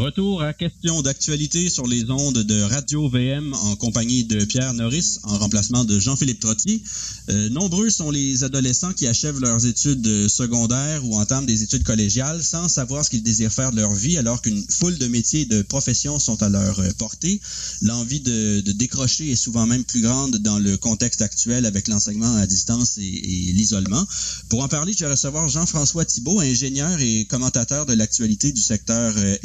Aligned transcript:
Retour 0.00 0.42
à 0.42 0.54
question 0.54 1.02
d'actualité 1.02 1.68
sur 1.68 1.86
les 1.86 2.10
ondes 2.10 2.38
de 2.38 2.62
Radio 2.62 3.10
VM 3.10 3.52
en 3.52 3.76
compagnie 3.76 4.24
de 4.24 4.46
Pierre 4.46 4.72
Norris 4.72 5.18
en 5.24 5.36
remplacement 5.36 5.84
de 5.84 6.00
Jean-Philippe 6.00 6.40
Trottier. 6.40 6.82
Euh, 7.28 7.50
nombreux 7.50 7.90
sont 7.90 8.10
les 8.10 8.42
adolescents 8.42 8.94
qui 8.94 9.06
achèvent 9.06 9.40
leurs 9.40 9.66
études 9.66 10.26
secondaires 10.28 11.04
ou 11.04 11.16
entament 11.16 11.44
des 11.44 11.62
études 11.64 11.82
collégiales 11.82 12.42
sans 12.42 12.66
savoir 12.66 13.04
ce 13.04 13.10
qu'ils 13.10 13.22
désirent 13.22 13.52
faire 13.52 13.72
de 13.72 13.76
leur 13.76 13.92
vie 13.92 14.16
alors 14.16 14.40
qu'une 14.40 14.64
foule 14.70 14.96
de 14.96 15.06
métiers 15.06 15.42
et 15.42 15.44
de 15.44 15.60
professions 15.60 16.18
sont 16.18 16.42
à 16.42 16.48
leur 16.48 16.80
portée. 16.94 17.38
L'envie 17.82 18.20
de, 18.20 18.62
décrocher 18.72 19.30
est 19.30 19.36
souvent 19.36 19.66
même 19.66 19.84
plus 19.84 20.00
grande 20.00 20.38
dans 20.38 20.58
le 20.58 20.78
contexte 20.78 21.20
actuel 21.20 21.66
avec 21.66 21.88
l'enseignement 21.88 22.36
à 22.36 22.46
distance 22.46 22.96
et, 22.96 23.02
l'isolement. 23.02 24.06
Pour 24.48 24.64
en 24.64 24.68
parler, 24.68 24.94
je 24.94 25.04
vais 25.04 25.10
recevoir 25.10 25.46
Jean-François 25.50 26.06
Thibault, 26.06 26.40
ingénieur 26.40 26.98
et 27.00 27.26
commentateur 27.26 27.84
de 27.84 27.92
l'actualité 27.92 28.50
du 28.50 28.62
secteur 28.62 29.12
euh, 29.18 29.36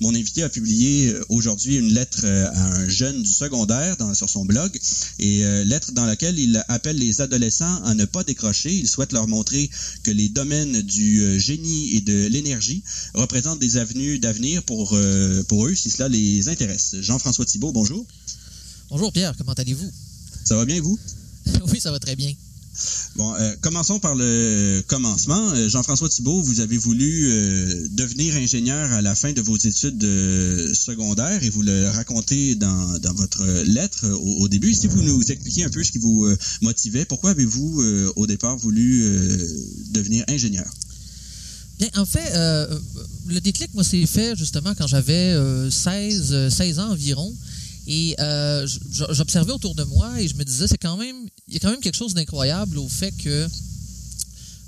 mon 0.00 0.14
invité 0.14 0.42
a 0.42 0.48
publié 0.48 1.08
euh, 1.08 1.24
aujourd'hui 1.28 1.76
une 1.76 1.92
lettre 1.92 2.20
euh, 2.24 2.48
à 2.48 2.64
un 2.76 2.88
jeune 2.88 3.22
du 3.22 3.32
secondaire 3.32 3.96
sur 4.14 4.28
son 4.28 4.44
blog, 4.44 4.78
et 5.18 5.44
euh, 5.44 5.64
lettre 5.64 5.92
dans 5.92 6.04
laquelle 6.04 6.38
il 6.38 6.64
appelle 6.68 6.96
les 6.98 7.20
adolescents 7.20 7.82
à 7.84 7.94
ne 7.94 8.04
pas 8.04 8.24
décrocher. 8.24 8.74
Il 8.74 8.88
souhaite 8.88 9.12
leur 9.12 9.28
montrer 9.28 9.70
que 10.02 10.10
les 10.10 10.28
domaines 10.28 10.82
du 10.82 11.40
génie 11.40 11.96
et 11.96 12.00
de 12.00 12.26
l'énergie 12.26 12.82
représentent 13.14 13.60
des 13.60 13.76
avenues 13.76 14.18
d'avenir 14.18 14.62
pour, 14.62 14.96
pour 15.48 15.66
eux, 15.66 15.74
si 15.74 15.90
cela 15.90 16.08
les 16.08 16.48
intéresse. 16.48 16.96
Jean-François 17.00 17.44
Thibault, 17.44 17.72
bonjour. 17.72 18.06
Bonjour 18.90 19.12
Pierre, 19.12 19.34
comment 19.36 19.52
allez-vous? 19.52 19.90
Ça 20.44 20.56
va 20.56 20.64
bien, 20.64 20.80
vous? 20.80 20.98
oui, 21.72 21.80
ça 21.80 21.90
va 21.90 21.98
très 21.98 22.16
bien. 22.16 22.32
Bon, 23.16 23.34
euh, 23.34 23.54
commençons 23.60 23.98
par 23.98 24.14
le 24.14 24.82
commencement. 24.86 25.52
Euh, 25.52 25.68
Jean-François 25.68 26.08
Thibault, 26.08 26.42
vous 26.42 26.60
avez 26.60 26.76
voulu 26.76 27.24
euh, 27.24 27.88
devenir 27.92 28.34
ingénieur 28.36 28.92
à 28.92 29.00
la 29.02 29.14
fin 29.14 29.32
de 29.32 29.40
vos 29.40 29.56
études 29.56 30.02
secondaires 30.74 31.42
et 31.42 31.50
vous 31.50 31.62
le 31.62 31.88
racontez 31.88 32.54
dans, 32.54 32.98
dans 32.98 33.14
votre 33.14 33.44
lettre 33.64 34.06
au, 34.10 34.48
début. 34.48 34.74
Si 34.74 34.86
vous 34.86 35.02
nous 35.02 35.22
expliquez 35.30 35.64
un 35.64 35.70
peu 35.70 35.82
ce 35.82 35.92
qui 35.92 35.98
vous 35.98 36.28
motivait, 36.60 37.04
pourquoi 37.04 37.30
avez-vous 37.30 37.82
au 38.16 38.26
départ 38.26 38.56
voulu 38.56 39.02
devenir 39.90 40.24
ingénieur? 40.28 40.70
Bien, 41.78 41.88
en 41.96 42.06
fait, 42.06 42.32
le 43.26 43.40
déclic, 43.40 43.72
moi, 43.74 43.84
s'est 43.84 44.06
fait 44.06 44.36
justement 44.36 44.74
quand 44.76 44.86
j'avais 44.86 45.34
16, 45.70 46.48
16 46.48 46.78
ans 46.78 46.90
environ. 46.92 47.34
Et 47.86 48.16
euh, 48.18 48.66
j'observais 49.10 49.52
autour 49.52 49.74
de 49.74 49.84
moi 49.84 50.20
et 50.20 50.26
je 50.26 50.36
me 50.36 50.44
disais, 50.44 50.66
c'est 50.66 50.78
quand 50.78 50.96
même, 50.96 51.16
il 51.48 51.54
y 51.54 51.56
a 51.56 51.60
quand 51.60 51.70
même 51.70 51.80
quelque 51.80 51.96
chose 51.96 52.14
d'incroyable 52.14 52.78
au 52.78 52.88
fait 52.88 53.12
que 53.12 53.46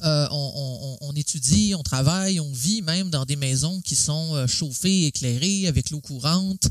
euh, 0.05 0.29
on, 0.31 1.13
étudie, 1.17 1.75
on 1.77 1.83
travaille, 1.83 2.39
on 2.39 2.53
vit 2.53 2.83
même 2.83 3.11
dans 3.11 3.25
des 3.25 3.35
maisons 3.35 3.81
qui 3.81 3.97
sont 3.97 4.35
euh, 4.35 4.47
chauffées, 4.47 5.07
éclairées, 5.07 5.67
avec 5.67 5.91
l'eau 5.91 6.01
courante. 6.01 6.69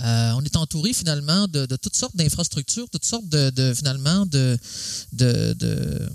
Euh, 0.00 0.32
on 0.32 0.42
est 0.42 0.56
entouré 0.56 0.92
finalement 0.92 1.46
de, 1.46 1.66
toutes 1.76 1.94
sortes 1.94 2.16
d'infrastructures, 2.16 2.88
toutes 2.90 3.04
sortes 3.04 3.28
de, 3.28 3.72
finalement 3.74 4.26
de, 4.26 4.58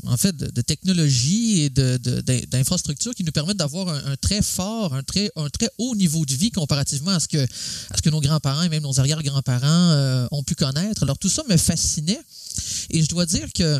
en 0.05 0.17
fait 0.17 0.35
de, 0.35 0.61
technologies 0.61 1.63
et 1.63 1.69
d'infrastructures 1.69 3.15
qui 3.15 3.23
nous 3.23 3.31
permettent 3.31 3.57
d'avoir 3.57 3.87
un, 3.87 4.15
très 4.17 4.41
fort, 4.41 4.93
un 4.93 5.03
très, 5.03 5.31
un 5.37 5.49
très 5.49 5.69
haut 5.77 5.95
niveau 5.95 6.25
de 6.25 6.33
vie 6.33 6.51
comparativement 6.51 7.11
à 7.11 7.19
ce 7.21 7.27
que 7.29 8.09
nos 8.09 8.19
grands-parents 8.19 8.63
et 8.63 8.69
même 8.69 8.83
nos 8.83 8.99
arrière-grands-parents 8.99 10.27
ont 10.31 10.43
pu 10.43 10.55
connaître. 10.55 11.03
Alors 11.03 11.17
tout 11.17 11.29
ça 11.29 11.43
me 11.49 11.55
fascinait 11.55 12.19
et 12.89 13.01
je 13.01 13.07
dois 13.07 13.25
dire 13.25 13.47
que 13.53 13.79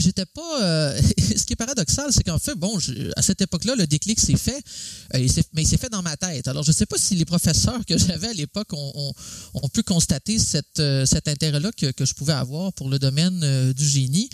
j'étais 0.00 0.26
pas. 0.26 0.62
Euh, 0.62 1.00
ce 1.18 1.44
qui 1.44 1.52
est 1.52 1.56
paradoxal, 1.56 2.12
c'est 2.12 2.22
qu'en 2.22 2.38
fait, 2.38 2.54
bon, 2.54 2.78
à 3.16 3.22
cette 3.22 3.40
époque-là, 3.40 3.74
le 3.76 3.86
déclic 3.86 4.20
s'est 4.20 4.36
fait, 4.36 4.62
euh, 5.14 5.26
mais 5.52 5.62
il 5.62 5.66
s'est 5.66 5.76
fait 5.76 5.88
dans 5.88 6.02
ma 6.02 6.16
tête. 6.16 6.48
Alors, 6.48 6.62
je 6.62 6.72
sais 6.72 6.86
pas 6.86 6.96
si 6.98 7.14
les 7.14 7.24
professeurs 7.24 7.80
que 7.86 7.96
j'avais 8.06 8.28
à 8.28 8.32
l'époque 8.32 8.68
ont, 8.72 9.12
pu 9.72 9.82
constater 9.82 10.36
euh, 10.78 11.06
cet 11.06 11.28
intérêt-là 11.28 11.70
que, 11.72 12.04
je 12.04 12.14
pouvais 12.14 12.32
avoir 12.32 12.72
pour 12.72 12.88
le 12.88 12.98
domaine 12.98 13.72
du 13.72 13.88
génie. 13.88 14.28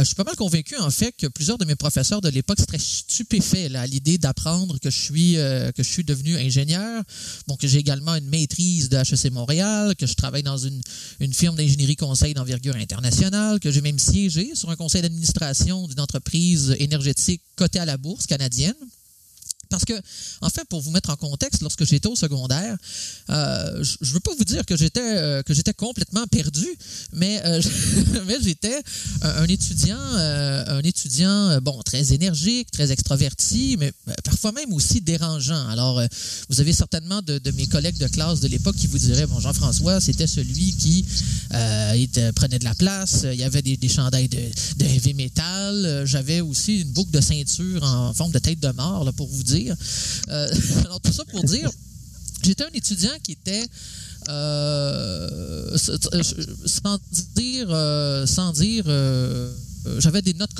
Je 0.00 0.04
suis 0.04 0.14
pas 0.14 0.24
mal 0.24 0.36
convaincu, 0.36 0.76
en 0.76 0.90
fait, 0.90 1.12
que 1.12 1.26
plusieurs 1.26 1.58
de 1.58 1.64
mes 1.64 1.74
professeurs 1.74 2.20
de 2.20 2.28
l'époque 2.28 2.58
seraient 2.58 2.78
stupéfaits 2.78 3.74
à 3.74 3.86
l'idée 3.86 4.18
d'apprendre 4.18 4.78
que 4.78 4.90
je 4.90 4.98
suis 4.98 5.34
que 5.34 5.82
je 5.82 5.88
suis 5.88 6.04
devenu 6.04 6.36
ingénieur. 6.36 7.02
Bon, 7.46 7.56
que 7.56 7.66
j'ai 7.66 7.78
également 7.78 8.14
une 8.14 8.28
maîtrise 8.28 8.88
de 8.88 8.96
HEC 8.96 9.32
Montréal, 9.32 9.94
que 9.96 10.06
je 10.06 10.14
travaille 10.14 10.42
dans 10.42 10.58
une, 10.58 10.80
une 11.20 11.32
firme 11.32 11.56
d'ingénierie 11.56 11.96
conseil 11.96 12.34
d'envergure 12.34 12.76
internationale, 12.76 13.60
que 13.60 13.70
j'ai 13.70 13.80
même 13.80 13.98
siégé 13.98 14.54
sur 14.54 14.70
un 14.70 14.76
conseil 14.76 15.02
d'administration 15.02 15.86
d'une 15.86 16.00
entreprise 16.00 16.74
énergétique 16.78 17.42
cotée 17.56 17.78
à 17.78 17.84
la 17.84 17.96
bourse 17.96 18.26
canadienne. 18.26 18.74
Parce 19.68 19.84
que, 19.84 19.94
en 20.40 20.50
fait, 20.50 20.64
pour 20.68 20.80
vous 20.80 20.90
mettre 20.90 21.10
en 21.10 21.16
contexte, 21.16 21.62
lorsque 21.62 21.84
j'étais 21.84 22.08
au 22.08 22.16
secondaire, 22.16 22.76
euh, 23.30 23.82
je 23.82 24.08
ne 24.08 24.14
veux 24.14 24.20
pas 24.20 24.32
vous 24.36 24.44
dire 24.44 24.64
que 24.64 24.76
j'étais 24.76 25.00
euh, 25.02 25.42
que 25.42 25.54
j'étais 25.54 25.74
complètement 25.74 26.26
perdu, 26.26 26.66
mais, 27.12 27.40
euh, 27.44 27.60
mais 28.26 28.36
j'étais 28.42 28.80
un 29.22 29.46
étudiant, 29.46 29.98
un 29.98 30.82
étudiant 30.82 31.60
bon 31.60 31.82
très 31.82 32.12
énergique, 32.12 32.70
très 32.70 32.92
extraverti, 32.92 33.76
mais 33.78 33.92
parfois 34.24 34.52
même 34.52 34.72
aussi 34.72 35.00
dérangeant. 35.00 35.68
Alors, 35.68 36.00
vous 36.48 36.60
avez 36.60 36.72
certainement 36.72 37.22
de, 37.22 37.40
mes 37.56 37.66
collègues 37.66 37.98
de 37.98 38.08
classe 38.08 38.40
de 38.40 38.48
l'époque 38.48 38.76
qui 38.76 38.86
vous 38.86 38.98
diraient 38.98 39.26
bon 39.26 39.40
Jean-François, 39.40 40.00
c'était 40.00 40.26
celui 40.26 40.72
qui 40.76 41.04
prenait 42.34 42.58
de 42.58 42.64
la 42.64 42.74
place. 42.74 43.26
Il 43.32 43.38
y 43.38 43.44
avait 43.44 43.62
des, 43.62 43.76
des 43.76 43.88
chandails 43.88 44.28
de, 44.28 44.38
de 44.76 44.84
heavy 44.84 45.14
metal. 45.14 46.02
J'avais 46.04 46.40
aussi 46.40 46.80
une 46.80 46.90
boucle 46.90 47.10
de 47.10 47.20
ceinture 47.20 47.82
en 47.82 48.12
forme 48.14 48.32
de 48.32 48.38
tête 48.38 48.60
de 48.60 48.70
mort 48.72 49.04
là, 49.04 49.12
pour 49.12 49.28
vous 49.28 49.42
dire 49.42 49.55
euh, 50.28 50.48
alors, 50.84 51.00
tout 51.00 51.12
ça 51.12 51.24
pour 51.24 51.42
dire, 51.44 51.70
j'étais 52.42 52.64
un 52.64 52.74
étudiant 52.74 53.16
qui 53.22 53.32
était. 53.32 53.66
Euh, 54.28 55.76
sans 56.66 56.98
dire, 57.36 57.68
euh, 57.70 58.26
sans 58.26 58.52
dire 58.52 58.84
j'avais 59.98 60.20
des 60.20 60.34
notes 60.34 60.54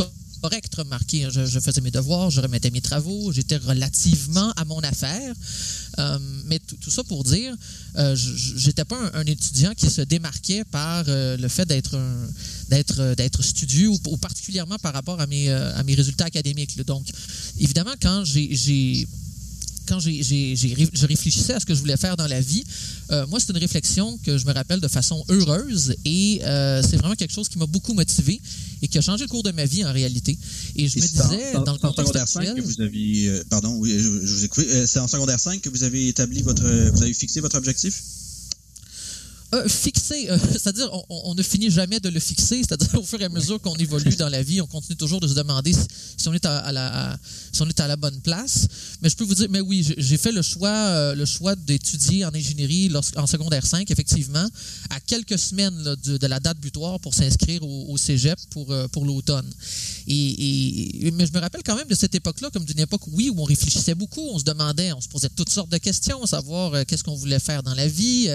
remarquées. 0.77 1.29
Je, 1.31 1.61
faisais 1.61 1.81
mes 1.81 1.91
devoirs, 1.91 2.31
je 2.31 2.41
remettais 2.41 2.71
mes 2.71 2.81
travaux, 2.81 3.33
j'étais 3.33 3.57
relativement 3.57 4.53
à 4.53 4.65
mon 4.65 4.81
affaire. 4.81 5.35
mais 6.47 6.59
tout, 6.59 6.91
ça 6.91 7.05
pour 7.05 7.25
dire, 7.25 7.55
j'étais 8.15 8.85
pas 8.85 8.99
un, 9.15 9.25
étudiant 9.25 9.73
qui 9.75 9.91
se 9.91 10.03
démarquait 10.03 10.65
par 10.65 11.05
le 11.07 11.49
fait 11.49 11.67
d'être 11.67 11.99
d'être 12.69 13.15
d'être 13.15 13.43
studieux 13.43 13.89
ou, 13.89 14.17
particulièrement 14.17 14.79
par 14.79 14.93
rapport 14.93 15.21
à 15.21 15.27
mes 15.27 15.51
à 15.51 15.83
mes 15.83 15.95
résultats 15.95 16.27
académiques. 16.27 16.77
Donc, 16.85 17.07
évidemment, 17.59 17.95
quand 18.01 18.25
j'ai 18.25 19.07
quand 19.87 20.01
j'ai, 20.01 20.23
je 20.23 21.07
réfléchissais 21.07 21.55
à 21.55 21.61
ce 21.61 21.67
que 21.67 21.75
je 21.75 21.81
voulais 21.81 21.97
faire 21.97 22.17
dans 22.17 22.27
la 22.27 22.41
vie, 22.41 22.65
euh, 23.11 23.27
moi, 23.29 23.41
c'est 23.41 23.51
une 23.51 23.59
réflexion 23.59 24.19
que 24.25 24.37
je 24.39 24.47
me 24.47 24.53
rappelle 24.53 24.81
de 24.81 24.89
façon 24.89 25.25
heureuse 25.29 25.95
et 26.05 26.41
euh, 26.45 26.83
c'est 26.83 26.97
vraiment 26.97 27.15
quelque 27.15 27.33
chose 27.33 27.49
qui 27.49 27.59
m'a 27.59 27.67
beaucoup 27.67 27.95
motivé 27.95 28.41
et 28.83 28.89
qui 28.89 28.99
a 28.99 29.01
changé 29.01 29.25
le 29.25 29.29
cours 29.29 29.43
de 29.43 29.53
ma 29.53 29.65
vie 29.65 29.85
en 29.85 29.93
réalité. 29.93 30.37
Et 30.75 30.89
je 30.89 30.99
me 30.99 31.07
disais, 31.07 31.53
dans, 31.65 31.73
le 31.73 31.79
contexte 31.79 32.09
secondaire 32.09 32.29
5 32.29 32.55
que 32.55 32.61
vous 32.61 32.81
aviez, 32.81 33.29
euh, 33.29 33.45
pardon, 33.49 33.77
oui, 33.79 33.97
je, 33.99 34.09
vous 34.09 34.45
ai 34.45 34.87
c'est 34.87 34.99
en 34.99 35.09
secondaire 35.09 35.41
5 35.41 35.61
que 35.61 35.69
vous 35.69 35.85
avez 35.85 36.09
établi 36.09 36.43
votre, 36.43 36.63
vous 36.63 37.03
avez 37.03 37.15
fixé 37.15 37.41
votre 37.41 37.57
objectif? 37.57 38.03
Euh, 39.57 39.69
fixer, 39.69 40.27
euh, 40.31 40.39
c'est-à-dire 40.39 40.91
on, 41.09 41.35
ne 41.35 41.43
finit 41.43 41.71
jamais 41.71 42.01
de 42.01 42.09
le 42.09 42.21
fixer, 42.21 42.59
c'est-à-dire 42.59 42.95
au 43.01 43.03
fur 43.03 43.21
et 43.21 43.25
à 43.25 43.29
mesure 43.29 43.61
qu'on 43.61 43.75
évolue 43.77 44.15
dans 44.17 44.29
la 44.29 44.43
vie, 44.43 44.61
on 44.61 44.67
continue 44.67 44.97
toujours 44.97 45.21
de 45.21 45.29
se 45.29 45.35
demander 45.35 45.73
si, 45.73 46.29
on 46.29 46.35
est 46.35 46.45
à, 46.45 46.73
la, 46.73 47.19
si 47.53 47.63
on 47.63 47.69
est 47.69 47.81
à 47.81 47.87
la 47.87 47.97
bonne 47.97 48.21
place. 48.21 48.69
Mais 49.03 49.09
je 49.09 49.17
peux 49.17 49.25
vous 49.25 49.35
dire, 49.35 49.49
mais 49.51 49.61
oui, 49.61 49.87
j'ai 49.97 50.17
fait 50.17 50.33
le 50.33 50.43
choix, 50.43 50.69
euh, 50.69 51.15
le 51.15 51.25
choix 51.25 51.55
d'étudier 51.57 52.25
en 52.25 52.35
ingénierie 52.35 52.93
en 53.17 53.27
secondaire 53.27 53.65
5, 53.65 53.91
effectivement, 53.91 54.47
à 54.91 55.01
quelques 55.01 55.39
semaines 55.39 55.97
de, 56.05 56.27
la 56.27 56.41
date 56.41 56.59
butoir 56.59 56.99
pour 57.01 57.15
s'inscrire 57.15 57.63
au, 57.63 57.97
cégep 57.97 58.39
pour, 58.51 58.75
pour 58.91 59.05
l'automne. 59.05 59.49
Mais 60.09 61.27
je 61.27 61.33
me 61.33 61.39
rappelle 61.39 61.63
quand 61.65 61.77
même 61.77 61.89
de 61.89 61.95
cette 61.95 62.15
époque-là 62.15 62.51
comme 62.51 62.65
d'une 62.65 62.81
époque, 62.81 63.03
oui, 63.13 63.31
où 63.31 63.41
on 63.41 63.45
réfléchissait 63.45 63.95
beaucoup, 63.95 64.29
on 64.33 64.39
se 64.39 64.45
demandait, 64.45 64.93
on 64.93 65.01
se 65.01 65.09
posait 65.09 65.29
toutes 65.29 65.51
sortes 65.51 65.71
de 65.71 65.79
questions, 65.79 66.25
savoir 66.27 66.85
qu'est-ce 66.87 67.05
qu'on 67.05 67.15
voulait 67.15 67.39
faire 67.39 67.63
dans 67.63 67.75
la 67.75 67.87
vie. 67.87 68.29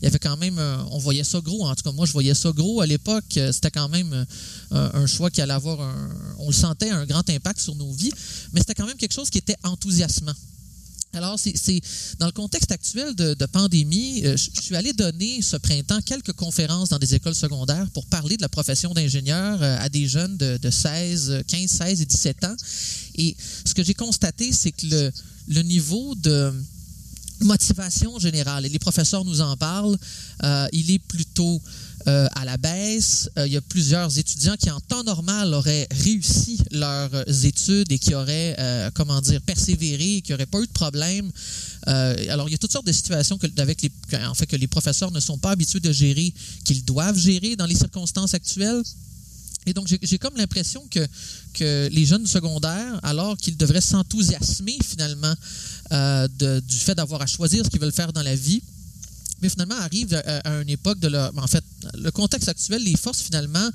Il 0.00 0.04
y 0.04 0.06
avait 0.06 0.18
quand 0.18 0.36
même 0.36 0.58
on 0.90 0.98
voyait 0.98 1.24
ça 1.24 1.40
gros. 1.40 1.66
En 1.66 1.74
tout 1.74 1.82
cas, 1.82 1.92
moi, 1.92 2.06
je 2.06 2.12
voyais 2.12 2.34
ça 2.34 2.50
gros 2.52 2.80
à 2.80 2.86
l'époque. 2.86 3.38
C'était 3.52 3.70
quand 3.70 3.88
même 3.88 4.26
euh, 4.72 4.90
un, 4.94 5.06
choix 5.06 5.30
qui 5.30 5.40
allait 5.40 5.52
avoir 5.52 5.80
un, 5.80 6.10
on 6.38 6.48
le 6.48 6.52
sentait, 6.52 6.90
un 6.90 7.06
grand 7.06 7.28
impact 7.30 7.60
sur 7.60 7.74
nos 7.74 7.92
vies, 7.92 8.12
mais 8.52 8.60
c'était 8.60 8.74
quand 8.74 8.86
même 8.86 8.96
quelque 8.96 9.14
chose 9.14 9.30
qui 9.30 9.38
était 9.38 9.56
enthousiasmant. 9.64 10.34
Alors, 11.14 11.38
c'est 11.38 11.80
dans 12.18 12.26
le 12.26 12.32
contexte 12.32 12.70
actuel 12.70 13.14
de, 13.14 13.46
pandémie, 13.46 14.26
euh, 14.26 14.36
je 14.36 14.60
suis 14.60 14.76
allé 14.76 14.92
donner 14.92 15.40
ce 15.40 15.56
printemps 15.56 16.00
quelques 16.02 16.32
conférences 16.32 16.90
dans 16.90 16.98
des 16.98 17.14
écoles 17.14 17.34
secondaires 17.34 17.88
pour 17.94 18.04
parler 18.06 18.36
de 18.36 18.42
la 18.42 18.50
profession 18.50 18.92
d'ingénieur 18.92 19.62
euh, 19.62 19.78
à 19.80 19.88
des 19.88 20.06
jeunes 20.06 20.36
de, 20.36 20.70
16, 20.70 21.44
15, 21.48 21.70
16 21.70 22.02
et 22.02 22.04
17 22.04 22.44
ans. 22.44 22.56
Et 23.14 23.36
ce 23.64 23.72
que 23.72 23.82
j'ai 23.82 23.94
constaté, 23.94 24.52
c'est 24.52 24.72
que 24.72 25.10
le 25.48 25.62
niveau 25.62 26.14
de, 26.16 26.52
motivation 27.40 28.18
générale, 28.18 28.66
et 28.66 28.68
les 28.68 28.78
professeurs 28.78 29.24
nous 29.24 29.40
en 29.40 29.56
parlent, 29.56 29.96
euh, 30.44 30.66
il 30.72 30.90
est 30.90 30.98
plutôt 30.98 31.60
euh, 32.06 32.26
à 32.34 32.44
la 32.44 32.56
baisse. 32.56 33.28
Euh, 33.38 33.46
il 33.46 33.52
y 33.52 33.56
a 33.56 33.60
plusieurs 33.60 34.18
étudiants 34.18 34.56
qui, 34.56 34.70
en 34.70 34.80
temps 34.80 35.04
normal, 35.04 35.54
auraient 35.54 35.86
réussi 35.90 36.58
leurs 36.70 37.44
études 37.44 37.90
et 37.92 37.98
qui 37.98 38.14
auraient, 38.14 38.56
comment 38.94 39.20
dire, 39.20 39.40
persévéré 39.42 40.16
et 40.16 40.22
qui 40.22 40.32
n'auraient 40.32 40.46
pas 40.46 40.60
eu 40.60 40.66
de 40.66 40.72
problème. 40.72 41.30
alors, 41.86 42.48
il 42.48 42.52
y 42.52 42.54
a 42.54 42.58
toutes 42.58 42.72
sortes 42.72 42.86
de 42.86 42.92
situations 42.92 43.38
que, 43.38 43.46
avec 43.58 43.82
les, 43.82 43.90
en 44.26 44.34
fait, 44.34 44.46
que 44.46 44.56
les 44.56 44.66
professeurs 44.66 45.10
ne 45.10 45.20
sont 45.20 45.38
pas 45.38 45.50
habitués 45.50 45.80
de 45.80 45.92
gérer, 45.92 46.32
qu'ils 46.64 46.84
doivent 46.84 47.18
gérer 47.18 47.56
dans 47.56 47.66
les 47.66 47.74
circonstances 47.74 48.34
actuelles. 48.34 48.82
Et 49.66 49.74
donc, 49.74 49.86
j'ai 49.86 50.18
comme 50.18 50.36
l'impression 50.36 50.82
que, 50.90 51.06
que 51.54 51.88
les 51.92 52.06
jeunes 52.06 52.26
secondaires, 52.26 52.98
alors 53.02 53.36
qu'ils 53.36 53.56
devraient 53.56 53.80
s'enthousiasmer 53.80 54.78
finalement 54.82 55.34
du 55.90 56.76
fait 56.76 56.94
d'avoir 56.94 57.22
à 57.22 57.26
choisir 57.26 57.64
ce 57.64 57.70
qu'ils 57.70 57.80
veulent 57.80 57.92
faire 57.92 58.12
dans 58.12 58.22
la 58.22 58.34
vie, 58.34 58.62
mais 59.40 59.48
finalement 59.48 59.76
arrivent 59.76 60.14
à, 60.14 60.60
une 60.60 60.68
époque 60.68 60.98
de 60.98 61.08
leur. 61.08 61.32
En 61.36 61.46
fait, 61.46 61.62
le 61.94 62.10
contexte 62.10 62.48
actuel 62.48 62.82
les 62.82 62.96
force 62.96 63.20
finalement 63.20 63.70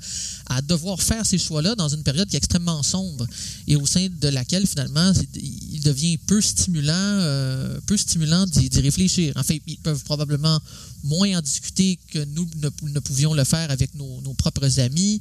à 0.46 0.60
devoir 0.60 1.00
faire 1.00 1.24
ces 1.24 1.38
choix-là 1.38 1.74
dans 1.74 1.88
une 1.88 2.02
période 2.02 2.28
qui 2.28 2.36
est 2.36 2.38
extrêmement 2.38 2.82
sombre 2.82 3.26
et 3.66 3.76
au 3.76 3.86
sein 3.86 4.08
de 4.20 4.28
laquelle 4.28 4.66
finalement 4.66 5.12
il 5.34 5.80
devient 5.80 6.18
peu 6.18 6.40
stimulant, 6.40 6.92
euh, 6.94 7.80
peu 7.86 7.96
stimulant 7.96 8.46
d'y 8.46 8.80
réfléchir. 8.80 9.32
En 9.36 9.42
fait, 9.42 9.62
ils 9.66 9.78
peuvent 9.78 10.04
probablement 10.04 10.60
moins 11.04 11.38
en 11.38 11.40
discuter 11.40 11.98
que 12.10 12.24
nous 12.24 12.48
ne, 12.82 12.98
pouvions 12.98 13.34
le 13.34 13.44
faire 13.44 13.70
avec 13.70 13.94
nos, 13.94 14.34
propres 14.34 14.80
amis, 14.80 15.20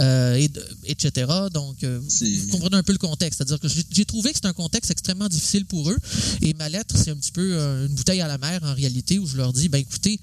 euh, 0.00 0.34
et, 0.34 0.50
etc. 0.86 1.30
Donc, 1.52 1.82
euh, 1.84 2.00
vous 2.00 2.48
comprenez 2.48 2.76
un 2.76 2.82
peu 2.82 2.92
le 2.92 2.98
contexte. 2.98 3.38
C'est-à-dire 3.38 3.60
que 3.60 3.68
j'ai 3.90 4.04
trouvé 4.04 4.32
que 4.32 4.38
c'est 4.42 4.48
un 4.48 4.52
contexte 4.52 4.90
extrêmement 4.90 5.28
difficile 5.28 5.66
pour 5.66 5.90
eux. 5.90 5.98
Et 6.42 6.54
ma 6.54 6.68
lettre, 6.68 6.96
c'est 6.96 7.10
un 7.10 7.16
petit 7.16 7.32
peu 7.32 7.58
une 7.58 7.94
bouteille 7.94 8.20
à 8.20 8.28
la 8.28 8.38
mer 8.38 8.60
en 8.62 8.74
réalité, 8.74 9.18
où 9.18 9.26
je 9.26 9.36
leur 9.36 9.52
dis, 9.52 9.68
ben 9.68 9.78
écoutez, 9.78 10.18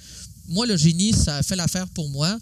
moi, 0.47 0.65
le 0.65 0.77
génie, 0.77 1.13
ça 1.13 1.37
a 1.37 1.43
fait 1.43 1.55
l'affaire 1.55 1.87
pour 1.89 2.09
moi 2.09 2.37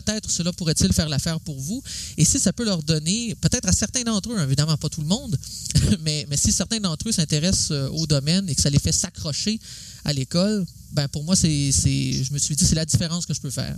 peut-être 0.00 0.30
cela 0.30 0.52
pourrait-il 0.52 0.92
faire 0.92 1.08
l'affaire 1.08 1.40
pour 1.40 1.58
vous. 1.58 1.82
Et 2.16 2.24
si 2.24 2.38
ça 2.38 2.52
peut 2.52 2.64
leur 2.64 2.82
donner, 2.82 3.34
peut-être 3.36 3.68
à 3.68 3.72
certains 3.72 4.02
d'entre 4.02 4.32
eux, 4.32 4.40
évidemment 4.40 4.76
pas 4.76 4.88
tout 4.88 5.00
le 5.00 5.06
monde, 5.06 5.36
mais, 6.02 6.26
mais 6.28 6.36
si 6.36 6.52
certains 6.52 6.80
d'entre 6.80 7.08
eux 7.08 7.12
s'intéressent 7.12 7.70
euh, 7.70 7.88
au 7.88 8.06
domaine 8.06 8.48
et 8.48 8.54
que 8.54 8.60
ça 8.60 8.70
les 8.70 8.78
fait 8.78 8.92
s'accrocher 8.92 9.58
à 10.04 10.12
l'école, 10.12 10.66
ben 10.92 11.08
pour 11.08 11.24
moi, 11.24 11.36
c'est, 11.36 11.72
je 11.72 12.32
me 12.32 12.38
suis 12.38 12.56
dit, 12.56 12.64
c'est 12.64 12.74
la 12.74 12.84
différence 12.84 13.26
que 13.26 13.34
je 13.34 13.40
peux 13.40 13.50
faire. 13.50 13.76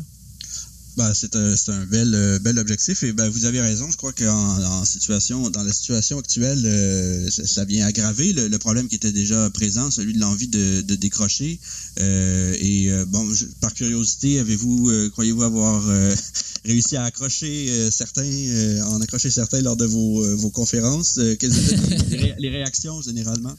Ben, 0.99 1.15
c'est 1.15 1.37
un, 1.37 1.55
un 1.69 1.87
bel, 1.87 2.13
euh, 2.13 2.41
bel 2.41 2.59
objectif 2.59 3.05
et 3.05 3.13
ben, 3.13 3.29
vous 3.29 3.45
avez 3.45 3.61
raison. 3.61 3.89
Je 3.89 3.97
crois 3.97 4.13
qu'en 4.13 4.61
en 4.65 4.85
situation, 4.85 5.49
dans 5.49 5.63
la 5.63 5.73
situation 5.73 6.19
actuelle, 6.19 6.61
euh, 6.65 7.31
ça, 7.31 7.65
vient 7.65 7.87
aggraver 7.87 8.33
le, 8.33 8.59
problème 8.59 8.89
qui 8.89 8.97
était 8.97 9.13
déjà 9.13 9.49
présent, 9.51 9.93
celui 9.93 10.13
de 10.15 10.19
l'envie 10.19 10.49
de, 10.49 10.81
de, 10.81 10.97
décrocher. 10.97 11.61
Euh, 12.01 12.53
et 12.59 12.91
bon, 13.07 13.25
par 13.61 13.75
curiosité, 13.75 14.41
avez-vous, 14.41 14.91
croyez-vous 15.13 15.45
avoir 15.45 15.85
réussi 16.65 16.97
à 16.97 17.05
accrocher 17.05 17.91
certains, 17.93 18.83
en 18.87 19.01
accrocher 19.01 19.31
certains 19.31 19.61
lors 19.61 19.77
de 19.77 19.85
vos, 19.85 20.37
vos 20.37 20.51
conférences? 20.51 21.21
Quelles 21.39 21.57
étaient 21.57 22.35
les 22.41 22.51
réactions 22.51 23.01
généralement? 23.03 23.57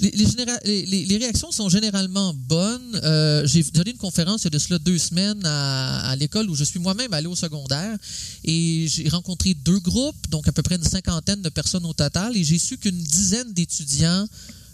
Les, 0.00 1.16
réactions 1.18 1.50
sont 1.52 1.68
généralement 1.68 2.34
bonnes. 2.34 3.00
Euh, 3.02 3.46
j'ai 3.46 3.62
donné 3.62 3.90
une 3.90 3.96
conférence 3.96 4.42
il 4.42 4.44
y 4.44 4.46
a 4.48 4.50
de 4.50 4.58
cela 4.58 4.78
deux 4.78 4.98
semaines 4.98 5.42
à, 5.44 6.14
l'école 6.18 6.48
où 6.50 6.54
je 6.54 6.64
suis 6.64 6.78
moi-même 6.78 7.12
allé 7.12 7.26
au 7.26 7.34
secondaire 7.36 7.96
et 8.44 8.86
j'ai 8.88 9.08
rencontré 9.08 9.54
deux 9.54 9.78
groupes, 9.80 10.28
donc 10.30 10.48
à 10.48 10.52
peu 10.52 10.62
près 10.62 10.76
une 10.76 10.84
cinquantaine 10.84 11.42
de 11.42 11.48
personnes 11.48 11.84
au 11.86 11.92
total, 11.92 12.36
et 12.36 12.44
j'ai 12.44 12.58
su 12.58 12.78
qu'une 12.78 12.98
dizaine 12.98 13.52
d'étudiants 13.52 14.26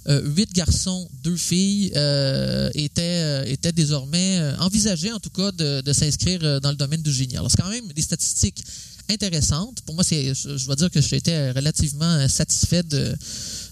euh, 0.09 0.23
huit 0.37 0.53
garçons, 0.53 1.09
deux 1.25 1.37
filles 1.37 1.93
euh, 1.97 2.71
étaient, 2.75 3.51
étaient 3.51 3.73
désormais 3.73 4.41
envisagés 4.61 5.12
en 5.12 5.19
tout 5.19 5.31
cas 5.31 5.51
de, 5.53 5.93
s'inscrire 5.93 6.61
dans 6.61 6.71
le 6.71 6.77
domaine 6.77 7.03
du 7.03 7.12
génie. 7.12 7.37
Alors 7.37 7.51
c'est 7.51 7.61
quand 7.61 7.71
même 7.71 7.89
des 7.89 8.03
statistiques 8.03 8.62
intéressantes. 9.09 9.81
Pour 9.83 9.95
moi, 9.95 10.05
je 10.09 10.67
dois 10.67 10.77
dire 10.77 10.91
que 10.91 11.01
j'étais 11.01 11.53
relativement 11.53 12.29
satisfait 12.29 12.83
de, 12.83 13.15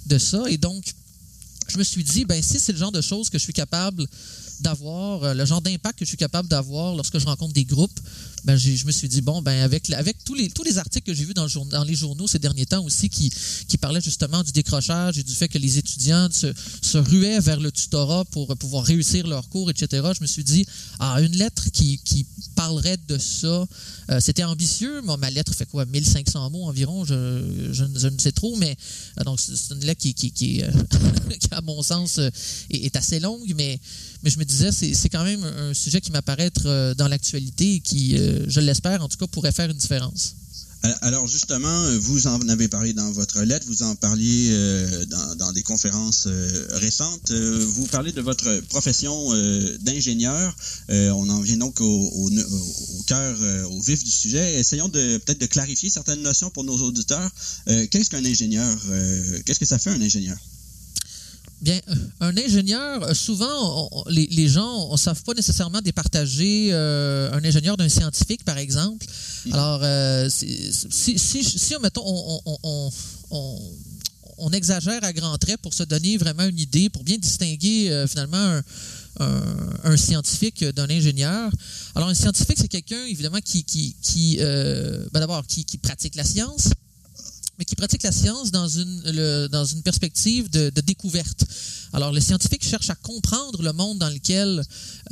de 0.07 0.19
ça. 0.19 0.43
Et 0.49 0.59
donc, 0.59 0.85
je 1.69 1.79
me 1.79 1.85
suis 1.85 2.05
dit, 2.05 2.25
ben 2.25 2.43
si 2.43 2.59
c'est 2.59 2.73
le 2.73 2.79
genre 2.79 2.93
de 2.93 3.01
choses 3.01 3.31
que 3.31 3.39
je 3.39 3.43
suis 3.43 3.53
capable 3.53 4.07
d'avoir, 4.61 5.23
euh, 5.25 5.35
le 5.35 5.45
genre 5.45 5.61
d'impact 5.61 5.99
que 5.99 6.05
je 6.05 6.09
suis 6.09 6.17
capable 6.17 6.49
d'avoir 6.49 6.95
lorsque 6.95 7.19
je 7.19 7.27
rencontre 7.27 7.53
des 7.53 7.65
groupes, 7.65 7.99
ben, 8.45 8.57
je 8.57 8.85
me 8.85 8.93
suis 8.93 9.09
dit, 9.09 9.23
bon, 9.23 9.41
ben, 9.41 9.63
avec, 9.63 9.91
avec 9.91 10.23
tous, 10.23 10.35
les, 10.35 10.51
tous 10.51 10.63
les 10.65 10.77
articles 10.77 11.07
que 11.07 11.15
j'ai 11.17 11.25
vus 11.25 11.33
dans, 11.33 11.45
le 11.47 11.71
dans 11.71 11.85
les 11.85 11.95
journaux 11.95 12.27
ces 12.27 12.39
derniers 12.39 12.67
temps 12.67 12.85
aussi 12.85 13.09
qui, 13.09 13.33
qui 13.69 13.79
parlaient 13.79 14.03
justement 14.03 14.43
du 14.43 14.53
décrochage 14.53 15.19
et 15.19 15.23
du 15.23 15.35
fait 15.35 15.49
que 15.49 15.57
les 15.57 15.79
étudiants 15.79 16.29
se, 16.31 16.53
se 16.83 16.99
ruaient 16.99 17.41
vers 17.41 17.59
le 17.59 17.73
tutorat 17.73 18.25
pour 18.27 18.55
pouvoir 18.57 18.85
réussir 18.85 19.27
leur 19.27 19.49
cours, 19.49 19.71
etc., 19.71 20.09
je 20.15 20.23
me 20.23 20.27
suis 20.27 20.45
dit, 20.45 20.67
ah, 21.01 21.21
une 21.23 21.37
lettre 21.37 21.71
qui, 21.73 21.99
qui 22.05 22.27
parlerait 22.55 22.99
de 23.09 23.17
ça, 23.17 23.67
euh, 24.11 24.21
c'était 24.21 24.45
ambitieux. 24.45 25.01
ma 25.03 25.31
lettre 25.31 25.55
fait 25.55 25.67
quoi, 25.67 25.87
1500 25.87 26.51
mots 26.51 26.65
environ, 26.65 27.05
je, 27.05 27.73
je, 27.73 28.07
ne 28.07 28.19
sais 28.19 28.33
trop, 28.33 28.55
mais 28.57 28.77
euh, 29.19 29.25
donc 29.25 29.41
c'est 29.41 29.75
une 29.75 29.85
lettre 29.85 30.01
qui, 30.01 30.13
qui, 30.13 30.31
qui, 30.33 30.63
qui 31.41 31.49
à 31.51 31.63
mon 31.63 31.83
sens, 31.83 32.19
est, 32.19 32.33
est 32.71 32.97
assez 32.97 33.21
longue, 33.21 33.55
mais 33.57 33.81
mais 34.25 34.31
je 34.31 34.39
me 34.39 34.45
disais, 34.45 34.73
c'est 34.73 35.09
quand 35.11 35.23
même 35.23 35.45
un 35.45 35.75
sujet 35.75 36.01
qui 36.01 36.11
m'apparaît 36.11 36.51
euh, 36.65 36.95
dans 36.95 37.09
l'actualité 37.09 37.75
et 37.75 37.81
qui, 37.81 38.17
euh, 38.17 38.45
je 38.49 38.61
l'espère, 38.61 39.03
en 39.03 39.09
tout 39.09 39.19
cas, 39.19 39.27
pourrait 39.27 39.53
faire 39.53 39.69
une 39.71 39.77
différence. 39.77 40.37
Alors 41.01 41.27
justement, 41.27 41.99
vous 42.01 42.27
en 42.27 42.47
avez 42.51 42.69
parlé 42.69 42.93
dans 42.93 43.11
votre 43.13 43.41
lettre, 43.41 43.67
vous 43.67 43.83
en 43.83 43.95
parliez 43.95 44.51
euh, 44.53 45.07
dans, 45.39 45.53
des 45.53 45.63
conférences 45.63 46.29
récentes. 46.73 47.33
vous 47.33 47.87
parlez 47.87 48.13
de 48.13 48.21
votre 48.21 48.61
profession 48.69 49.33
d'ingénieur. 49.81 50.55
on 50.91 51.31
en 51.31 51.41
vient 51.41 51.57
donc 51.57 51.81
au, 51.81 52.31
cœur, 53.07 53.39
au 53.71 53.81
vif 53.81 54.05
du 54.05 54.11
sujet. 54.11 54.61
Essayons 54.61 54.89
de 54.91 55.17
peut-être 55.25 55.41
de 55.41 55.47
clarifier 55.47 55.89
certaines 55.89 56.21
notions 56.21 56.51
pour 56.51 56.65
nos 56.65 56.77
auditeurs. 56.77 57.31
Qu'est-ce 57.65 58.11
qu'un 58.11 58.25
ingénieur 58.27 58.77
Qu'est-ce 59.47 59.61
que 59.61 59.67
ça 59.67 59.79
fait 59.79 59.89
un 59.89 60.03
ingénieur? 60.03 60.37
Bien, 61.65 61.81
un 62.21 62.37
ingénieur, 62.37 63.17
souvent, 63.17 63.89
les, 64.09 64.49
gens 64.49 64.93
ne 64.93 64.99
savent 64.99 65.23
pas 65.23 65.33
nécessairement 65.33 65.81
départager 65.81 66.69
euh, 66.73 67.33
un 67.33 67.43
ingénieur 67.43 67.79
d'un 67.79 67.89
scientifique, 67.89 68.45
par 68.45 68.59
exemple. 68.59 69.07
Alors, 69.51 69.81
euh, 69.83 70.29
si, 70.29 71.19
si, 71.19 71.75
mettons, 71.81 72.05
on, 73.31 74.51
exagère 74.53 75.03
à 75.05 75.15
grands 75.15 75.39
traits 75.39 75.59
pour 75.63 75.73
se 75.73 75.85
donner 75.85 76.19
vraiment 76.19 76.45
une 76.45 76.59
idée, 76.59 76.91
pour 76.91 77.03
bien 77.03 77.17
distinguer 77.17 77.91
euh, 77.91 78.07
finalement 78.07 78.61
un, 79.21 79.97
scientifique 79.97 80.63
d'un 80.65 80.91
ingénieur. 80.91 81.51
Alors, 81.95 82.11
un 82.11 82.15
scientifique, 82.15 82.59
c'est 82.61 82.69
quelqu'un, 82.69 83.07
évidemment, 83.07 83.41
qui, 83.43 83.65
qui, 83.65 84.37
ben 84.37 85.21
d'abord, 85.21 85.47
qui 85.47 85.79
pratique 85.79 86.15
la 86.15 86.25
science, 86.25 86.69
mais 87.59 87.65
qui 87.65 87.77
pratique 87.77 88.03
la 88.03 88.13
science 88.13 88.51
dans 88.51 88.67
une, 88.67 89.49
dans 89.49 89.65
une 89.65 89.83
perspective 89.83 90.51
de, 90.51 90.71
découverte. 90.81 91.45
Alors, 91.93 92.13
le 92.13 92.21
scientifique 92.21 92.65
cherche 92.65 92.91
à 92.91 92.95
comprendre 92.97 93.63
le 93.63 93.73
monde 93.73 93.99
dans 93.99 94.11
lequel 94.11 94.63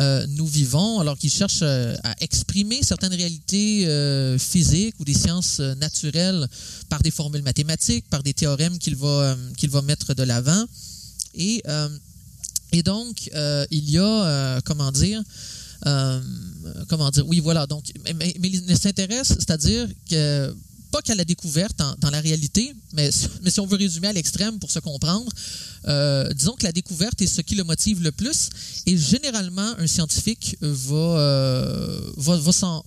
euh, 0.01 0.27
nous 0.31 0.47
vivons, 0.47 1.01
alors 1.01 1.17
qu'il 1.17 1.31
cherche 1.31 1.61
euh, 1.63 1.95
à 2.03 2.15
exprimer 2.21 2.83
certaines 2.83 3.15
réalités 3.15 3.87
euh, 3.87 4.39
physiques 4.39 4.97
ou 4.99 5.05
des 5.05 5.15
sciences 5.15 5.61
naturelles 5.61 6.49
par 6.89 7.01
des 7.03 7.11
formules 7.11 7.43
mathématiques, 7.43 8.09
par 8.11 8.23
des 8.23 8.35
théorèmes 8.35 8.79
qu'il 8.79 8.97
va, 8.97 9.37
qu'il 9.57 9.71
va 9.71 9.83
mettre 9.83 10.15
de 10.15 10.23
l'avant. 10.25 10.65
Et, 11.35 11.63
et 12.73 12.83
donc, 12.83 13.31
il 13.71 13.91
y 13.91 13.99
a, 13.99 14.61
comment 14.65 14.93
dire, 14.93 15.23
comment 16.89 17.11
dire, 17.11 17.27
oui, 17.27 17.41
voilà, 17.41 17.67
donc, 17.67 17.85
mais, 18.05 18.35
mais 18.39 18.49
il 18.49 18.79
s'intéresse, 18.79 19.29
c'est-à-dire 19.29 19.89
que 20.11 20.55
pas 20.93 21.03
qu'à 21.03 21.15
la 21.15 21.25
découverte 21.25 21.83
dans 21.99 22.11
la 22.11 22.21
réalité, 22.21 22.73
mais, 22.93 23.11
mais, 23.43 23.51
si 23.51 23.59
on 23.59 23.67
veut 23.67 23.79
résumer 23.79 24.09
à 24.09 24.13
l'extrême 24.13 24.59
pour 24.61 24.71
se 24.71 24.79
comprendre, 24.79 25.31
euh, 25.89 26.33
disons 26.35 26.53
que 26.53 26.65
la 26.65 26.73
découverte 26.73 27.21
est 27.23 27.27
ce 27.27 27.41
qui 27.41 27.57
le 27.57 27.65
motive 27.65 28.03
le 28.03 28.13
plus, 28.13 28.51
et 28.87 28.97
généralement, 28.97 29.75
un 29.79 29.87
scientifique 29.87 30.57
va, 30.61 30.97
euh, 30.97 32.13
va, 32.19 32.37
va 32.37 32.53
sans, 32.53 32.85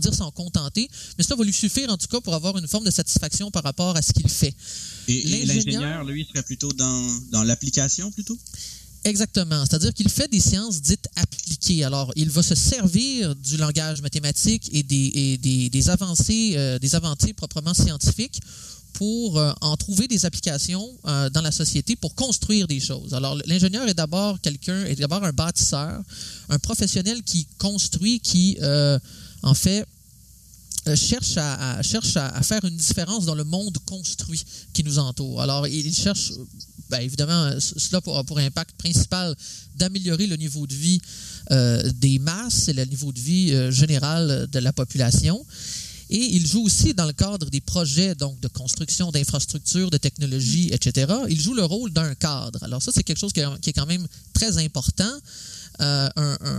dire 0.00 0.14
s'en 0.14 0.30
contenter, 0.30 0.88
mais 1.16 1.24
cela 1.24 1.36
va 1.36 1.44
lui 1.44 1.52
suffire 1.52 1.90
en 1.90 1.96
tout 1.96 2.06
cas 2.06 2.20
pour 2.20 2.34
avoir 2.34 2.56
une 2.58 2.68
forme 2.68 2.84
de 2.84 2.90
satisfaction 2.90 3.50
par 3.50 3.64
rapport 3.64 3.96
à 3.96 4.02
ce 4.02 4.12
qu'il 4.12 4.28
fait. 4.28 4.54
Et, 5.08 5.46
l'ingénieur, 5.46 6.04
lui, 6.04 6.26
serait 6.30 6.42
plutôt 6.42 6.72
dans, 6.72 7.20
dans 7.32 7.42
l'application 7.42 8.12
plutôt? 8.12 8.38
Exactement. 9.08 9.64
C'est-à-dire 9.64 9.94
qu'il 9.94 10.10
fait 10.10 10.28
des 10.28 10.40
sciences 10.40 10.82
dites 10.82 11.08
appliquées. 11.16 11.82
Alors, 11.82 12.12
il 12.14 12.28
va 12.28 12.42
se 12.42 12.54
servir 12.54 13.34
du 13.36 13.56
langage 13.56 14.02
mathématique 14.02 14.68
et 14.72 14.82
des, 14.82 15.38
des, 15.72 15.88
avancées, 15.88 16.52
euh, 16.56 16.78
des 16.78 16.94
avancées 16.94 17.32
proprement 17.32 17.72
scientifiques 17.72 18.40
pour 18.92 19.38
euh, 19.38 19.52
en 19.62 19.76
trouver 19.78 20.08
des 20.08 20.26
applications 20.26 20.86
euh, 21.06 21.30
dans 21.30 21.40
la 21.40 21.52
société 21.52 21.96
pour 21.96 22.14
construire 22.14 22.66
des 22.66 22.80
choses. 22.80 23.14
Alors, 23.14 23.38
l'ingénieur 23.46 23.88
est 23.88 23.94
d'abord 23.94 24.38
quelqu'un, 24.42 24.84
est 24.84 24.96
d'abord 24.96 25.24
un 25.24 25.32
bâtisseur, 25.32 26.02
un 26.50 26.58
professionnel 26.58 27.22
qui 27.22 27.46
construit, 27.56 28.20
qui, 28.20 28.58
en 29.42 29.54
fait, 29.54 29.86
cherche, 30.96 31.36
à, 31.36 31.82
cherche 31.82 32.16
à, 32.16 32.42
faire 32.42 32.64
une 32.64 32.76
différence 32.76 33.26
dans 33.26 33.34
le 33.34 33.44
monde 33.44 33.76
construit 33.86 34.42
qui 34.72 34.84
nous 34.84 34.98
entoure. 34.98 35.40
Alors, 35.40 35.66
il 35.66 35.94
cherche, 35.94 36.32
ben, 36.90 37.00
évidemment, 37.00 37.52
cela 37.60 38.00
pour, 38.00 38.24
pour 38.24 38.38
impact 38.38 38.76
principal 38.76 39.34
d'améliorer 39.76 40.26
le 40.26 40.36
niveau 40.36 40.66
de 40.66 40.74
vie 40.74 41.00
des 41.94 42.18
masses 42.18 42.68
et 42.68 42.72
le 42.72 42.84
niveau 42.84 43.12
de 43.12 43.20
vie 43.20 43.72
général 43.72 44.48
de 44.50 44.58
la 44.58 44.72
population. 44.72 45.44
Et 46.10 46.36
il 46.36 46.46
joue 46.46 46.64
aussi 46.64 46.94
dans 46.94 47.06
le 47.06 47.12
cadre 47.12 47.50
des 47.50 47.60
projets 47.60 48.14
donc, 48.14 48.40
de 48.40 48.48
construction 48.48 49.10
d'infrastructures, 49.10 49.90
de 49.90 49.98
technologies, 49.98 50.70
etc. 50.72 51.12
Il 51.28 51.40
joue 51.40 51.54
le 51.54 51.64
rôle 51.64 51.92
d'un 51.92 52.14
cadre. 52.14 52.62
Alors 52.62 52.82
ça, 52.82 52.92
c'est 52.94 53.02
quelque 53.02 53.18
chose 53.18 53.32
qui 53.32 53.40
est 53.40 53.72
quand 53.72 53.86
même 53.86 54.06
très 54.32 54.56
important. 54.58 55.12
Euh, 55.80 56.08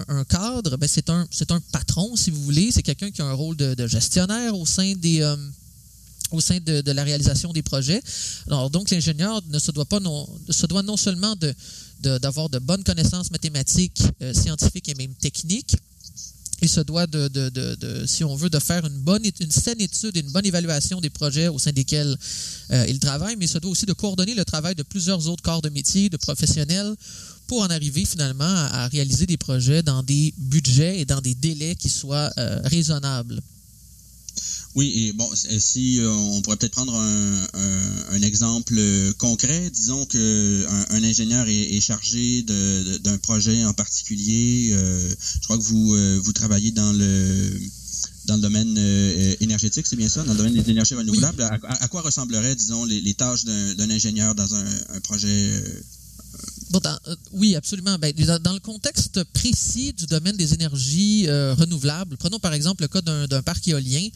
un, 0.08 0.24
cadre, 0.24 0.78
ben, 0.78 0.88
c'est 0.88 1.10
un, 1.10 1.28
un 1.50 1.60
patron, 1.72 2.16
si 2.16 2.32
vous 2.32 2.42
voulez. 2.44 2.72
C'est 2.72 2.84
quelqu'un 2.84 3.12
qui 3.12 3.22
a 3.22 3.26
un 3.26 3.34
rôle 3.34 3.56
de, 3.56 3.88
gestionnaire 3.88 4.58
au 4.58 4.66
sein 4.66 4.94
des... 4.96 5.22
Euh, 5.22 5.36
au 6.32 6.42
sein 6.42 6.60
de, 6.64 6.92
la 6.92 7.04
réalisation 7.04 7.52
des 7.52 7.64
projets. 7.64 8.00
Alors, 8.46 8.70
donc, 8.70 8.92
l'ingénieur 8.92 9.42
ne 9.50 9.58
se 9.58 9.72
doit 9.72 9.86
pas 9.86 10.00
non, 10.00 10.30
se 10.48 10.68
doit 10.68 10.84
non 10.84 10.96
seulement 10.96 11.36
d'avoir 12.04 12.50
de, 12.50 12.60
bonnes 12.60 12.84
connaissances 12.84 13.32
mathématiques, 13.32 14.04
euh, 14.22 14.32
scientifiques 14.32 14.90
et 14.90 14.94
même 14.94 15.16
techniques, 15.16 15.76
il 16.62 16.70
se 16.70 16.82
doit 16.82 17.08
de, 17.08 17.30
de, 17.30 17.50
de, 17.50 18.06
si 18.06 18.24
on 18.24 18.36
veut, 18.36 18.52
de 18.52 18.60
faire 18.60 18.86
une 18.86 19.00
bonne, 19.00 19.24
une 19.40 19.50
saine 19.50 19.82
étude 19.82 20.16
et 20.18 20.20
une 20.20 20.30
bonne 20.30 20.46
évaluation 20.46 21.02
des 21.02 21.10
projets 21.10 21.48
au 21.48 21.58
sein 21.58 21.72
desquels 21.72 22.16
il 22.70 23.00
travaille, 23.00 23.36
mais 23.38 23.46
il 23.46 23.50
se 23.50 23.58
doit 23.58 23.72
aussi 23.72 23.86
de 23.88 23.94
coordonner 23.94 24.36
le 24.36 24.46
travail 24.46 24.76
de 24.76 24.84
plusieurs 24.84 25.28
autres 25.30 25.42
corps 25.42 25.62
de 25.64 25.70
métier, 25.70 26.10
de 26.10 26.18
professionnels, 26.18 26.94
pour 27.50 27.64
en 27.64 27.68
arriver 27.68 28.06
finalement 28.06 28.46
à, 28.46 28.88
réaliser 28.88 29.26
des 29.26 29.36
projets 29.38 29.84
dans 29.84 30.04
des 30.04 30.34
budgets 30.38 31.00
et 31.00 31.06
dans 31.06 31.20
des 31.20 31.34
délais 31.34 31.76
qui 31.76 31.90
soient 31.90 32.32
euh, 32.38 32.62
raisonnables. 32.64 33.42
Oui, 34.76 34.94
et 34.96 35.14
bon, 35.14 35.28
si 35.34 36.00
euh, 36.00 36.12
on 36.12 36.42
pourrait 36.42 36.58
peut-être 36.58 36.74
prendre 36.74 36.96
un, 36.96 38.22
exemple 38.22 38.76
euh, 38.78 39.12
concret, 39.18 39.72
disons 39.72 40.06
que 40.06 40.66
un, 40.92 41.04
ingénieur 41.04 41.48
est, 41.48 41.82
chargé 41.82 42.44
d'un 42.44 43.18
projet 43.18 43.66
en 43.66 43.74
particulier. 43.74 44.70
Euh, 44.74 45.16
je 45.42 45.46
crois 45.46 45.58
que 45.58 45.64
vous 45.64 46.22
vous 46.22 46.34
travaillez 46.34 46.72
dans 46.72 46.94
le 46.94 47.60
dans 48.26 48.36
le 48.36 48.42
domaine 48.42 48.78
énergétique, 49.42 49.88
c'est 49.88 49.96
bien 49.96 50.08
ça, 50.08 50.22
dans 50.22 50.34
le 50.34 50.38
domaine 50.38 50.54
des 50.54 50.70
énergies 50.70 50.94
renouvelables? 50.94 51.42
À, 51.42 51.88
quoi 51.88 52.02
ressembleraient, 52.02 52.56
disons, 52.56 52.86
les, 52.86 53.02
les 53.02 53.16
tâches 53.16 53.44
d'un 53.44 53.90
ingénieur 53.90 54.36
dans 54.36 54.54
un, 54.54 54.66
projet 55.02 55.64
euh, 56.76 57.16
oui, 57.32 57.56
absolument. 57.56 57.98
Ben, 57.98 58.14
dans, 58.42 58.54
le 58.54 58.60
contexte 58.60 59.24
précis 59.34 59.94
du 59.94 60.06
domaine 60.06 60.38
des 60.38 60.54
énergies 60.54 61.26
euh, 61.28 61.54
renouvelables, 61.56 62.18
prenons 62.18 62.40
par 62.40 62.54
exemple 62.54 62.84
le 62.84 62.88
cas 62.88 63.02
d'un 63.02 63.42
parc 63.42 63.68
éolien. 63.68 64.08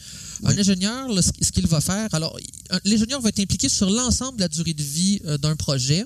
Un 0.44 0.56
ingénieur, 0.56 1.08
ce 1.22 1.50
qu'il 1.50 1.66
va 1.66 1.80
faire, 1.80 2.08
alors, 2.12 2.38
l'ingénieur 2.84 3.20
va 3.20 3.30
être 3.30 3.40
impliqué 3.40 3.68
sur 3.68 3.90
l'ensemble 3.90 4.36
de 4.36 4.42
la 4.42 4.48
durée 4.48 4.74
de 4.74 4.82
vie 4.82 5.20
euh, 5.26 5.38
d'un 5.38 5.56
projet. 5.56 6.04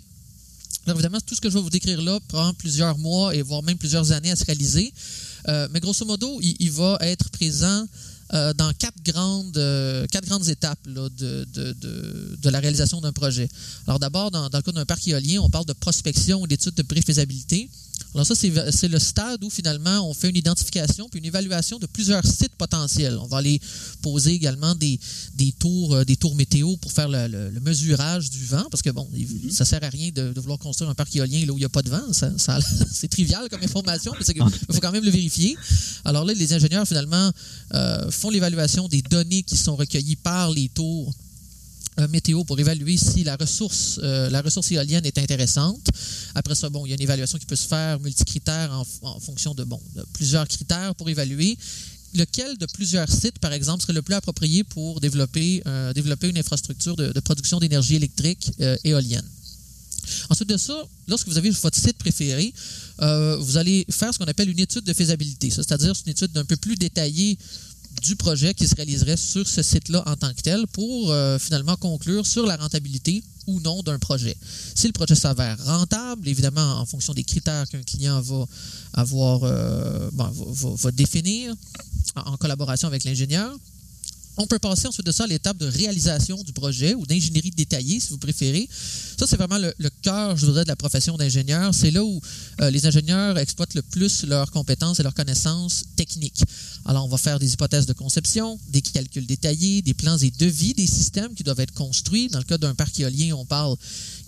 Alors, 0.86 0.96
évidemment, 0.96 1.20
tout 1.20 1.34
ce 1.34 1.40
que 1.40 1.50
je 1.50 1.54
vais 1.54 1.62
vous 1.62 1.70
décrire 1.70 2.00
là 2.00 2.18
prend 2.28 2.54
plusieurs 2.54 2.96
mois 2.96 3.34
et 3.34 3.42
voire 3.42 3.62
même 3.62 3.76
plusieurs 3.76 4.12
années 4.12 4.30
à 4.30 4.36
se 4.36 4.44
réaliser. 4.44 4.92
mais 5.46 5.80
grosso 5.80 6.04
modo, 6.06 6.40
il 6.40 6.70
va 6.70 6.96
être 7.00 7.28
présent 7.30 7.86
euh, 8.34 8.52
dans 8.52 8.72
quatre 8.74 9.02
grandes, 9.04 9.56
euh, 9.56 10.06
étapes 10.48 10.86
de, 10.86 12.50
la 12.50 12.60
réalisation 12.60 13.00
d'un 13.00 13.12
projet. 13.12 13.48
Alors 13.86 13.98
d'abord, 13.98 14.30
dans, 14.30 14.44
le 14.44 14.62
cas 14.62 14.72
d'un 14.72 14.84
parc 14.84 15.06
éolien, 15.08 15.40
on 15.40 15.48
parle 15.48 15.64
de 15.64 15.72
prospection 15.72 16.42
ou 16.42 16.46
d'étude 16.46 16.74
de 16.74 16.82
préfaisabilité. 16.82 17.70
Alors 18.14 18.26
ça, 18.26 18.34
c'est 18.34 18.88
le 18.88 18.98
stade 18.98 19.44
où 19.44 19.50
finalement 19.50 20.08
on 20.08 20.14
fait 20.14 20.30
une 20.30 20.36
identification 20.36 21.08
puis 21.08 21.20
une 21.20 21.26
évaluation 21.26 21.78
de 21.78 21.86
plusieurs 21.86 22.24
sites 22.24 22.54
potentiels. 22.56 23.18
On 23.20 23.26
va 23.26 23.38
aller 23.38 23.60
poser 24.02 24.32
également 24.32 24.74
des, 24.74 24.98
des 25.34 25.52
tours, 25.52 25.94
euh, 25.94 26.04
des 26.04 26.16
tours 26.16 26.34
météo 26.34 26.76
pour 26.78 26.90
faire 26.90 27.08
le, 27.08 27.50
mesurage 27.60 28.30
du 28.30 28.44
vent, 28.46 28.64
parce 28.70 28.82
que 28.82 28.90
bon, 28.90 29.06
mm-hmm. 29.14 29.50
ça 29.50 29.64
sert 29.64 29.82
à 29.84 29.88
rien 29.88 30.10
de, 30.14 30.32
vouloir 30.40 30.58
construire 30.58 30.90
un 30.90 30.94
parc 30.94 31.14
éolien 31.16 31.44
là 31.44 31.52
où 31.52 31.56
il 31.56 31.60
n'y 31.60 31.64
a 31.64 31.68
pas 31.68 31.82
de 31.82 31.90
vent. 31.90 32.12
Ça, 32.12 32.30
c'est 32.92 33.08
trivial 33.08 33.48
comme 33.50 33.62
information, 33.62 34.12
mais 34.18 34.24
il 34.26 34.74
faut 34.74 34.80
quand 34.80 34.92
même 34.92 35.04
le 35.04 35.10
vérifier. 35.10 35.56
Alors 36.04 36.24
là, 36.24 36.32
les 36.32 36.52
ingénieurs 36.52 36.86
finalement 36.86 37.30
euh, 37.74 38.10
font 38.10 38.30
l'évaluation 38.30 38.88
des 38.88 39.02
données 39.02 39.42
qui 39.42 39.56
sont 39.56 39.76
recueillies 39.76 40.16
par 40.16 40.50
les 40.50 40.68
tours 40.68 41.12
météo 42.06 42.44
pour 42.44 42.58
évaluer 42.60 42.96
si 42.96 43.24
la 43.24 43.36
ressource, 43.36 43.98
euh, 44.02 44.30
la 44.30 44.40
ressource 44.40 44.70
éolienne 44.70 45.04
est 45.04 45.18
intéressante. 45.18 45.88
Après 46.34 46.54
ça, 46.54 46.68
bon, 46.68 46.86
il 46.86 46.90
y 46.90 46.92
a 46.92 46.94
une 46.94 47.02
évaluation 47.02 47.38
qui 47.38 47.46
peut 47.46 47.56
se 47.56 47.66
faire 47.66 47.98
multicritère 48.00 48.72
en, 49.02 49.20
fonction 49.20 49.54
de, 49.54 49.64
bon, 49.64 49.80
plusieurs 50.12 50.46
critères 50.46 50.94
pour 50.94 51.08
évaluer 51.08 51.58
lequel 52.14 52.56
de 52.56 52.66
plusieurs 52.66 53.10
sites, 53.10 53.38
par 53.38 53.52
exemple, 53.52 53.82
serait 53.82 53.92
le 53.92 54.02
plus 54.02 54.14
approprié 54.14 54.64
pour 54.64 55.00
développer, 55.00 55.62
euh, 55.66 55.92
une 55.94 56.38
infrastructure 56.38 56.96
de, 56.96 57.20
production 57.20 57.58
d'énergie 57.58 57.96
électrique 57.96 58.50
euh, 58.60 58.76
éolienne. 58.84 59.26
Ensuite 60.30 60.48
de 60.48 60.56
ça, 60.56 60.86
lorsque 61.06 61.28
vous 61.28 61.36
avez 61.36 61.50
votre 61.50 61.76
site 61.76 61.98
préféré, 61.98 62.54
vous 62.98 63.56
allez 63.58 63.84
faire 63.90 64.12
ce 64.12 64.18
qu'on 64.18 64.24
appelle 64.24 64.48
une 64.48 64.58
étude 64.58 64.84
de 64.84 64.92
faisabilité. 64.94 65.50
C'est-à-dire 65.50 65.92
une 66.06 66.12
étude 66.12 66.34
un 66.36 66.46
peu 66.46 66.56
plus 66.56 66.76
détaillée 66.76 67.36
du 68.00 68.16
projet 68.16 68.54
qui 68.54 68.66
se 68.66 68.74
réaliserait 68.74 69.16
sur 69.16 69.46
ce 69.46 69.62
site-là 69.62 70.02
en 70.06 70.16
tant 70.16 70.32
que 70.32 70.40
tel 70.40 70.66
pour 70.68 71.10
euh, 71.10 71.38
finalement 71.38 71.76
conclure 71.76 72.26
sur 72.26 72.46
la 72.46 72.56
rentabilité 72.56 73.22
ou 73.46 73.60
non 73.60 73.82
d'un 73.82 73.98
projet. 73.98 74.36
Si 74.74 74.86
le 74.86 74.92
projet 74.92 75.14
s'avère 75.14 75.56
rentable, 75.64 76.28
évidemment, 76.28 76.80
en 76.80 76.86
fonction 76.86 77.14
des 77.14 77.24
critères 77.24 77.68
qu'un 77.68 77.82
client 77.82 78.20
va 78.20 78.44
avoir, 78.92 79.40
euh, 79.44 80.10
va, 80.12 80.90
définir 80.92 81.54
en 82.16 82.36
collaboration 82.36 82.88
avec 82.88 83.04
l'ingénieur, 83.04 83.56
on 84.38 84.46
peut 84.46 84.60
passer 84.60 84.86
ensuite 84.86 85.04
de 85.04 85.12
ça 85.12 85.24
à 85.24 85.26
l'étape 85.26 85.58
de 85.58 85.66
réalisation 85.66 86.40
du 86.44 86.52
projet 86.52 86.94
ou 86.94 87.04
d'ingénierie 87.04 87.50
détaillée, 87.50 87.98
si 87.98 88.10
vous 88.10 88.18
préférez. 88.18 88.68
Ça, 89.18 89.26
c'est 89.26 89.36
vraiment 89.36 89.58
le, 89.58 89.90
cœur, 90.00 90.36
je 90.36 90.46
voudrais, 90.46 90.62
de 90.62 90.68
la 90.68 90.76
profession 90.76 91.16
d'ingénieur. 91.16 91.74
C'est 91.74 91.90
là 91.90 92.04
où 92.04 92.20
euh, 92.60 92.70
les 92.70 92.86
ingénieurs 92.86 93.36
exploitent 93.36 93.74
le 93.74 93.82
plus 93.82 94.24
leurs 94.24 94.52
compétences 94.52 95.00
et 95.00 95.02
leurs 95.02 95.14
connaissances 95.14 95.84
techniques. 95.96 96.40
Alors, 96.84 97.04
on 97.04 97.08
va 97.08 97.18
faire 97.18 97.40
des 97.40 97.52
hypothèses 97.52 97.86
de 97.86 97.92
conception, 97.92 98.60
des 98.68 98.80
calculs 98.80 99.26
détaillés, 99.26 99.82
des 99.82 99.94
plans 99.94 100.16
et 100.18 100.30
devis 100.30 100.72
des 100.72 100.86
systèmes 100.86 101.34
qui 101.34 101.42
doivent 101.42 101.58
être 101.58 101.74
construits. 101.74 102.28
Dans 102.28 102.38
le 102.38 102.44
cas 102.44 102.58
d'un 102.58 102.76
parc 102.76 103.00
éolien, 103.00 103.34
on 103.34 103.44
parle 103.44 103.76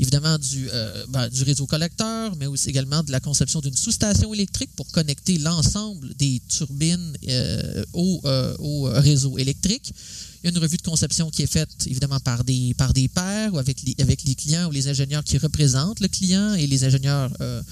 évidemment 0.00 0.38
du, 0.38 0.68
euh, 0.72 1.06
ben, 1.10 1.28
réseau 1.44 1.66
collecteur, 1.66 2.34
mais 2.34 2.46
aussi 2.46 2.68
également 2.68 3.04
de 3.04 3.12
la 3.12 3.20
conception 3.20 3.60
d'une 3.60 3.76
sous-station 3.76 4.34
électrique 4.34 4.70
pour 4.74 4.88
connecter 4.88 5.38
l'ensemble 5.38 6.14
des 6.16 6.42
turbines 6.48 7.16
euh, 7.28 7.84
au 7.94 8.90
réseau 8.92 9.38
électrique. 9.38 9.92
Il 10.42 10.46
y 10.46 10.48
a 10.48 10.56
une 10.56 10.62
revue 10.62 10.78
de 10.78 10.82
conception 10.82 11.30
qui 11.30 11.42
est 11.42 11.52
faite 11.52 11.86
évidemment 11.86 12.18
par 12.20 12.44
des, 12.44 12.74
pairs 13.14 13.52
ou 13.52 13.58
avec 13.58 13.82
les, 13.82 14.34
clients 14.34 14.68
ou 14.68 14.70
les 14.70 14.88
ingénieurs 14.88 15.22
qui 15.22 15.36
représentent 15.36 16.00
le 16.00 16.08
client 16.08 16.54
et 16.54 16.66
les 16.66 16.84
ingénieurs 16.84 17.30
euh, 17.42 17.62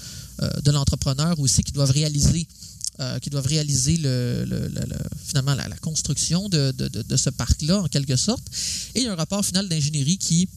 euh, 0.43 0.49
de 0.61 0.71
l'entrepreneur 0.71 1.39
aussi 1.39 1.63
qui 1.63 1.71
doivent 1.71 1.91
réaliser, 1.91 2.45
euh, 2.99 3.19
finalement 5.25 5.55
la, 5.55 5.67
construction 5.77 6.47
de, 6.47 6.71
de 6.71 7.17
ce 7.17 7.31
parc-là 7.31 7.81
en 7.81 7.87
quelque 7.87 8.15
sorte. 8.15 8.43
Et 8.93 8.99
il 8.99 9.05
y 9.05 9.07
a 9.07 9.13
un 9.13 9.15
rapport 9.15 9.43
final 9.43 9.67
d'ingénierie 9.67 10.19
qui 10.19 10.47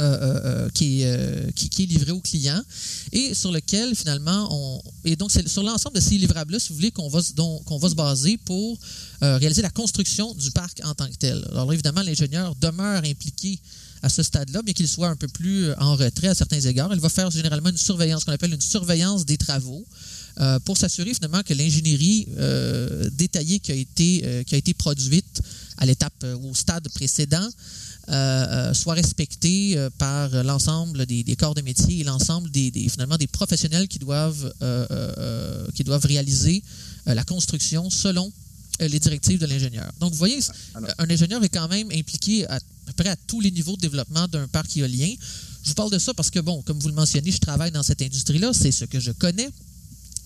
euh, 0.00 0.18
euh, 0.22 0.40
euh, 0.44 0.70
qui, 0.72 1.02
est, 1.02 1.86
livré 1.86 2.10
au 2.10 2.20
client 2.20 2.62
et 3.12 3.34
sur 3.34 3.52
lequel 3.52 3.94
finalement 3.94 4.48
on 4.50 4.82
et 5.04 5.14
donc 5.14 5.30
c'est 5.30 5.46
sur 5.46 5.62
l'ensemble 5.62 5.96
de 5.96 6.00
ces 6.00 6.16
livrables-là, 6.16 6.58
si 6.58 6.70
vous 6.70 6.76
voulez, 6.76 6.90
qu'on 6.90 7.08
va, 7.08 7.20
qu'on 7.66 7.78
va 7.78 7.88
se 7.88 7.94
baser 7.94 8.38
pour 8.38 8.78
réaliser 9.20 9.60
la 9.60 9.70
construction 9.70 10.32
du 10.34 10.50
parc 10.52 10.80
en 10.84 10.94
tant 10.94 11.06
que 11.06 11.16
tel. 11.16 11.44
Alors 11.50 11.66
là, 11.66 11.74
évidemment, 11.74 12.02
l'ingénieur 12.02 12.54
demeure 12.56 13.02
impliqué 13.04 13.58
à 14.02 14.08
ce 14.08 14.22
stade-là, 14.22 14.62
bien 14.62 14.72
qu'il 14.72 14.88
soit 14.88 15.08
un 15.08 15.16
peu 15.16 15.28
plus 15.28 15.72
en 15.74 15.96
retrait 15.96 16.28
à 16.28 16.34
certains 16.34 16.60
égards. 16.60 16.90
Il 16.94 17.00
va 17.00 17.10
faire 17.10 17.30
généralement 17.30 17.68
une 17.68 17.76
surveillance, 17.76 18.24
qu'on 18.24 18.32
appelle 18.32 18.54
une 18.54 18.60
surveillance 18.60 19.26
des 19.26 19.36
travaux. 19.36 19.84
pour 20.64 20.78
s'assurer 20.78 21.12
finalement 21.12 21.42
que 21.42 21.52
l'ingénierie 21.52 22.26
détaillée 23.12 23.60
qui 23.60 23.72
a 23.72 23.74
été, 23.74 24.44
qui 24.46 24.54
a 24.54 24.58
été 24.58 24.72
produite 24.72 25.42
à 25.76 25.84
l'étape, 25.84 26.24
au 26.42 26.54
stade 26.54 26.88
précédent, 26.90 27.48
euh, 28.10 28.14
euh, 28.70 28.74
soit 28.74 28.94
respecté 28.94 29.76
euh, 29.76 29.88
par 29.96 30.30
l'ensemble 30.42 31.06
des, 31.06 31.36
corps 31.36 31.54
de 31.54 31.62
métier 31.62 32.00
et 32.00 32.04
l'ensemble 32.04 32.50
des, 32.50 32.72
finalement 32.88 33.16
des 33.16 33.28
professionnels 33.28 33.86
qui 33.86 34.00
doivent, 34.00 34.52
qui 35.74 35.84
doivent 35.84 36.04
réaliser 36.04 36.62
la 37.06 37.22
construction 37.24 37.88
selon 37.88 38.32
les 38.80 38.98
directives 38.98 39.38
de 39.38 39.46
l'ingénieur. 39.46 39.90
Donc, 40.00 40.12
vous 40.12 40.18
voyez, 40.18 40.40
un 40.98 41.10
ingénieur 41.10 41.44
est 41.44 41.48
quand 41.50 41.68
même 41.68 41.88
impliqué 41.92 42.46
à, 42.48 42.58
peu 42.86 42.92
près 42.96 43.10
à 43.10 43.16
tous 43.16 43.40
les 43.40 43.50
niveaux 43.50 43.76
de 43.76 43.80
développement 43.82 44.26
d'un 44.26 44.48
parc 44.48 44.76
éolien. 44.76 45.14
Je 45.62 45.68
vous 45.68 45.74
parle 45.74 45.90
de 45.90 45.98
ça 45.98 46.12
parce 46.14 46.30
que, 46.30 46.40
bon, 46.40 46.62
comme 46.62 46.78
vous 46.80 46.88
le 46.88 46.94
mentionnez, 46.94 47.30
je 47.30 47.38
travaille 47.38 47.70
dans 47.70 47.82
cette 47.82 48.02
industrie-là, 48.02 48.52
c'est 48.52 48.72
ce 48.72 48.86
que 48.86 48.98
je 48.98 49.12
connais. 49.12 49.48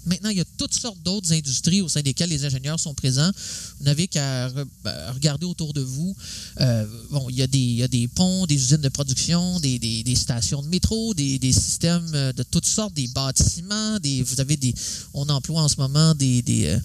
Maintenant, 0.06 0.30
il 0.30 0.38
y 0.38 0.40
a 0.40 0.44
toutes 0.58 0.74
sortes 0.74 1.02
d'autres 1.02 1.32
industries 1.32 1.82
au 1.82 1.88
sein 1.88 2.02
desquelles 2.02 2.30
les 2.30 2.44
ingénieurs 2.44 2.78
sont 2.78 2.94
présents. 2.94 3.30
Vous 3.78 3.84
n'avez 3.84 4.06
qu'à 4.06 4.50
ben, 4.50 5.12
regarder 5.12 5.46
autour 5.46 5.72
de 5.72 5.80
vous. 5.80 6.14
Euh, 6.60 6.86
bon, 7.10 7.28
il 7.30 7.36
y, 7.36 7.42
a 7.42 7.46
des, 7.46 7.58
il 7.58 7.76
y, 7.76 7.82
a 7.82 7.88
des, 7.88 8.08
ponts, 8.08 8.46
des 8.46 8.54
usines 8.56 8.76
de 8.78 8.88
production, 8.88 9.60
des, 9.60 9.78
des, 9.78 10.02
des 10.02 10.14
stations 10.14 10.62
de 10.62 10.68
métro, 10.68 11.14
des, 11.14 11.38
systèmes 11.52 12.10
euh, 12.14 12.32
de 12.32 12.42
toutes 12.42 12.66
sortes, 12.66 12.94
des 12.94 13.08
bâtiments. 13.08 13.98
Des, 14.00 14.22
vous 14.22 14.40
avez 14.40 14.56
des, 14.56 14.74
on 15.12 15.28
emploie 15.28 15.62
en 15.62 15.68
ce 15.68 15.76
moment 15.76 16.14
des, 16.14 16.42
euh, 16.66 16.78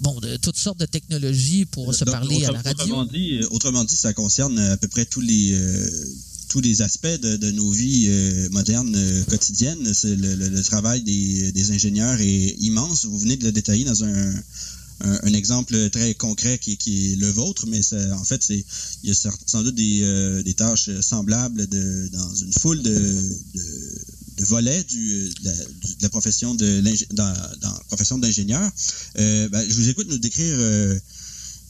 bon, 0.00 0.18
de 0.20 0.36
toutes 0.36 0.56
sortes 0.56 0.78
de 0.78 0.86
technologies 0.86 1.64
pour 1.64 1.94
se 1.94 2.04
Donc, 2.04 2.12
parler 2.12 2.44
à 2.44 2.52
la 2.52 2.58
autrement 2.60 2.98
radio. 2.98 3.04
dit, 3.06 3.38
euh, 3.38 3.48
autrement 3.50 3.84
dit, 3.84 3.96
ça 3.96 4.12
concerne 4.12 4.58
à 4.58 4.76
peu 4.76 4.88
près 4.88 5.04
tous 5.06 5.20
les 5.20 5.54
euh, 5.54 5.90
tous 6.52 6.60
les 6.60 6.82
aspects 6.82 7.06
de, 7.06 7.50
nos 7.52 7.70
vies 7.70 8.08
euh, 8.10 8.50
modernes 8.50 8.94
euh, 8.94 9.24
quotidiennes. 9.24 9.90
Le, 10.04 10.34
le- 10.34 10.62
travail 10.62 11.00
des, 11.00 11.70
ingénieurs 11.70 12.20
est 12.20 12.56
immense. 12.60 13.06
Vous 13.06 13.18
venez 13.18 13.38
de 13.38 13.44
le 13.44 13.52
détailler 13.52 13.84
dans 13.86 14.04
un, 14.04 14.34
exemple 15.32 15.88
très 15.88 16.12
concret 16.14 16.58
qui, 16.58 16.72
est 16.74 17.16
le 17.16 17.30
vôtre, 17.30 17.66
mais 17.66 17.80
en 18.12 18.24
fait, 18.24 18.42
c'est 18.44 18.62
il 19.02 19.08
y 19.08 19.12
a 19.12 19.30
sans 19.46 19.62
doute 19.62 19.74
des, 19.74 20.00
euh, 20.02 20.42
tâches 20.52 20.90
semblables 21.00 21.66
dans 22.10 22.34
une 22.34 22.52
foule 22.52 22.82
de, 22.82 22.90
de, 23.54 23.64
de 24.36 24.44
volets 24.44 24.84
du, 24.84 25.30
de, 25.42 25.50
la, 26.02 26.08
profession 26.10 26.54
d'ingénieur. 28.18 28.70
Ben, 29.16 29.64
je 29.68 29.74
vous 29.74 29.88
écoute 29.88 30.08
nous 30.10 30.18
décrire 30.18 30.58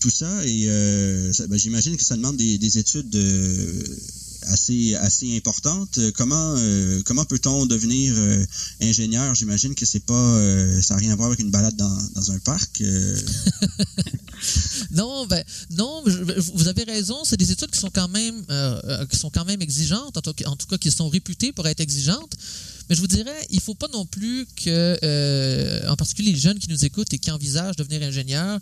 tout 0.00 0.10
ça 0.10 0.44
et 0.44 0.66
ben, 0.66 1.56
j'imagine 1.56 1.96
que 1.96 2.04
ça 2.04 2.16
demande 2.16 2.36
des, 2.36 2.58
des 2.58 2.78
études 2.78 3.16
assez 4.48 4.94
assez 4.96 5.36
importantes. 5.36 5.98
Euh, 5.98 6.10
Comment 6.14 6.54
euh, 6.56 7.00
comment 7.04 7.24
peut-on 7.24 7.66
devenir 7.66 8.14
euh, 8.16 8.44
ingénieur? 8.80 9.34
J'imagine 9.34 9.74
que 9.74 9.86
c'est 9.86 10.04
pas 10.04 10.40
ça 10.80 10.94
n'a 10.94 11.00
rien 11.00 11.12
à 11.12 11.16
voir 11.16 11.28
avec 11.28 11.40
une 11.40 11.50
balade 11.50 11.76
dans, 11.76 11.98
dans 12.14 12.32
un 12.32 12.38
parc. 12.38 12.82
Non, 14.90 15.26
ben, 15.26 15.42
non, 15.70 16.02
vous 16.54 16.68
avez 16.68 16.84
raison. 16.84 17.24
C'est 17.24 17.36
des 17.36 17.50
études 17.50 17.70
qui 17.70 17.78
sont 17.78 17.90
quand 17.90 18.08
même, 18.08 18.44
euh, 18.50 19.06
qui 19.06 19.16
sont 19.16 19.30
quand 19.30 19.44
même 19.44 19.62
exigeantes, 19.62 20.16
en 20.16 20.20
tout, 20.20 20.34
cas- 20.34 20.78
qui 20.78 20.90
sont 20.90 21.08
réputées 21.08 21.52
pour 21.52 21.66
être 21.66 21.80
exigeantes. 21.80 22.34
Mais 22.88 22.96
je 22.96 23.00
vous 23.00 23.06
dirais, 23.06 23.46
il 23.50 23.60
faut 23.60 23.74
pas 23.74 23.88
non 23.92 24.04
plus 24.04 24.46
que, 24.56 24.98
euh, 25.02 25.88
en 25.88 25.96
particulier 25.96 26.32
les 26.32 26.38
jeunes 26.38 26.58
qui 26.58 26.68
nous 26.68 26.84
écoutent 26.84 27.12
et 27.14 27.18
qui 27.18 27.30
envisagent 27.30 27.76
de 27.76 27.84
devenir 27.84 28.06
ingénieur, 28.06 28.58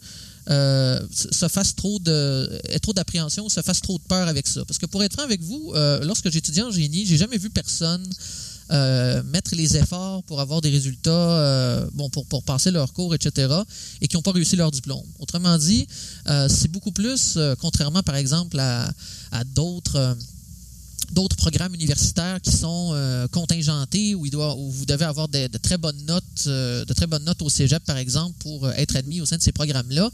euh, 0.50 1.00
se 1.14 1.28
se 1.32 1.48
fassent 1.48 1.74
trop 1.74 1.98
de, 1.98 2.60
trop 2.82 2.92
d'appréhension, 2.92 3.48
se 3.48 3.60
fassent 3.62 3.80
trop 3.80 3.98
de 3.98 4.02
peur 4.04 4.28
avec 4.28 4.46
ça. 4.46 4.64
Parce 4.66 4.78
que 4.78 4.86
pour 4.86 5.02
être 5.02 5.14
franc 5.14 5.24
avec 5.24 5.42
vous, 5.42 5.72
euh, 5.74 6.04
lorsque 6.04 6.30
j'étudiais 6.30 6.62
en 6.62 6.70
génie, 6.70 7.06
j'ai 7.06 7.16
jamais 7.16 7.38
vu 7.38 7.50
personne 7.50 8.06
euh, 8.70 9.22
mettre 9.24 9.54
les 9.54 9.76
efforts 9.76 10.22
pour 10.24 10.40
avoir 10.40 10.60
des 10.60 10.70
résultats, 10.70 11.10
euh, 11.10 11.86
bon, 11.94 12.08
pour, 12.10 12.24
pour 12.26 12.42
passer 12.42 12.70
leur 12.70 12.92
cours, 12.92 13.14
etc., 13.14 13.52
et 14.00 14.08
qui 14.08 14.16
n'ont 14.16 14.22
pas 14.22 14.32
réussi 14.32 14.56
leur 14.56 14.70
diplôme. 14.70 15.02
Autrement 15.18 15.56
dit, 15.58 15.86
euh, 16.28 16.48
c'est 16.48 16.68
beaucoup 16.68 16.92
plus, 16.92 17.38
contrairement 17.60 18.02
par 18.02 18.16
exemple 18.16 18.58
à, 18.58 18.90
à 19.32 19.44
d'autres. 19.44 20.16
d'autres 21.12 21.34
programmes 21.36 21.74
universitaires 21.74 22.40
qui 22.40 22.52
sont 22.52 22.90
euh, 22.92 23.26
contingentés 23.28 24.14
où, 24.14 24.24
il 24.26 24.30
doit, 24.30 24.54
où 24.54 24.70
vous 24.70 24.86
devez 24.86 25.04
avoir 25.06 25.26
de, 25.28 25.48
de 25.48 25.58
très 25.58 25.76
bonnes 25.76 26.02
notes 26.06 26.44
euh, 26.46 26.84
de 26.84 26.92
très 26.92 27.08
bonnes 27.08 27.24
notes 27.24 27.42
au 27.42 27.50
cégep 27.50 27.82
par 27.84 27.96
exemple 27.96 28.36
pour 28.38 28.64
euh, 28.64 28.72
être 28.82 28.94
admis 28.94 29.20
au 29.20 29.26
sein 29.26 29.36
de 29.36 29.42
ces 29.42 29.50
programmes 29.50 29.90
là 29.90 30.06